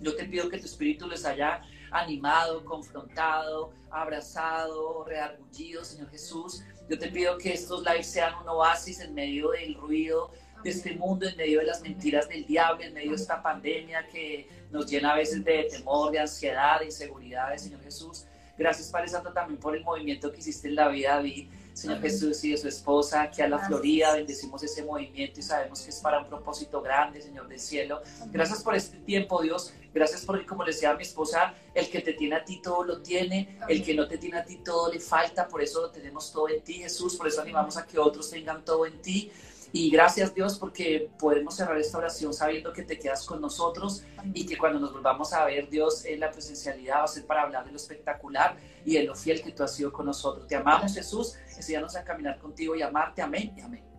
[0.00, 6.62] Yo te pido que tu espíritu les haya animado, confrontado, abrazado, reargullido, Señor Jesús.
[6.88, 10.30] Yo te pido que estos lives sean un oasis en medio del ruido
[10.62, 14.06] de este mundo, en medio de las mentiras del diablo, en medio de esta pandemia
[14.08, 18.24] que nos llena a veces de temor, de ansiedad, de inseguridad, Señor Jesús.
[18.56, 22.44] Gracias, Padre Santo, también por el movimiento que hiciste en la vida David, Señor Jesús
[22.44, 24.14] y de su esposa, aquí a la Florida.
[24.14, 28.00] Bendecimos ese movimiento y sabemos que es para un propósito grande, Señor del cielo.
[28.30, 29.72] Gracias por este tiempo, Dios.
[29.92, 32.84] Gracias porque, como le decía a mi esposa, el que te tiene a ti todo
[32.84, 35.90] lo tiene, el que no te tiene a ti todo le falta, por eso lo
[35.90, 37.16] tenemos todo en ti, Jesús.
[37.16, 39.32] Por eso animamos a que otros tengan todo en ti.
[39.76, 44.46] Y gracias Dios porque podemos cerrar esta oración sabiendo que te quedas con nosotros y
[44.46, 47.64] que cuando nos volvamos a ver Dios en la presencialidad va a ser para hablar
[47.64, 50.46] de lo espectacular y de lo fiel que tú has sido con nosotros.
[50.46, 53.20] Te amamos Jesús, enséñanos a caminar contigo y amarte.
[53.20, 53.93] Amén y amén.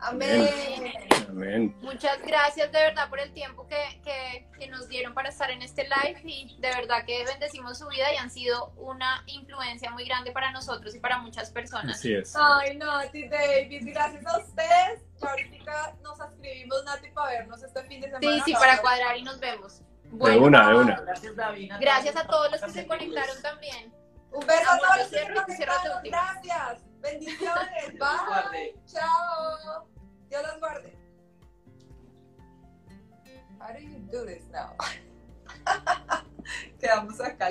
[0.00, 1.74] Amén.
[1.82, 5.84] Muchas gracias de verdad por el tiempo que, que, nos dieron para estar en este
[5.84, 10.32] live y de verdad que bendecimos su vida y han sido una influencia muy grande
[10.32, 11.96] para nosotros y para muchas personas.
[11.96, 12.34] Así es.
[12.36, 15.02] Ay, Nati, David, gracias a ustedes.
[15.20, 18.34] Ahorita nos escribimos, Nati, para vernos este fin de semana.
[18.34, 19.82] Sí, sí, para cuadrar y nos vemos.
[20.04, 21.00] de una, de una.
[21.00, 21.72] Gracias, David.
[21.80, 23.92] Gracias a todos los que se conectaron también.
[24.32, 26.02] Un beso a todos los que se conectaron.
[26.04, 26.87] Gracias.
[27.00, 27.98] Bendiciones.
[27.98, 28.74] Bye.
[28.86, 29.88] Chao.
[30.28, 30.98] Dios los guarde.
[33.58, 34.76] How do you do this now?
[36.80, 37.50] Quedamos acá.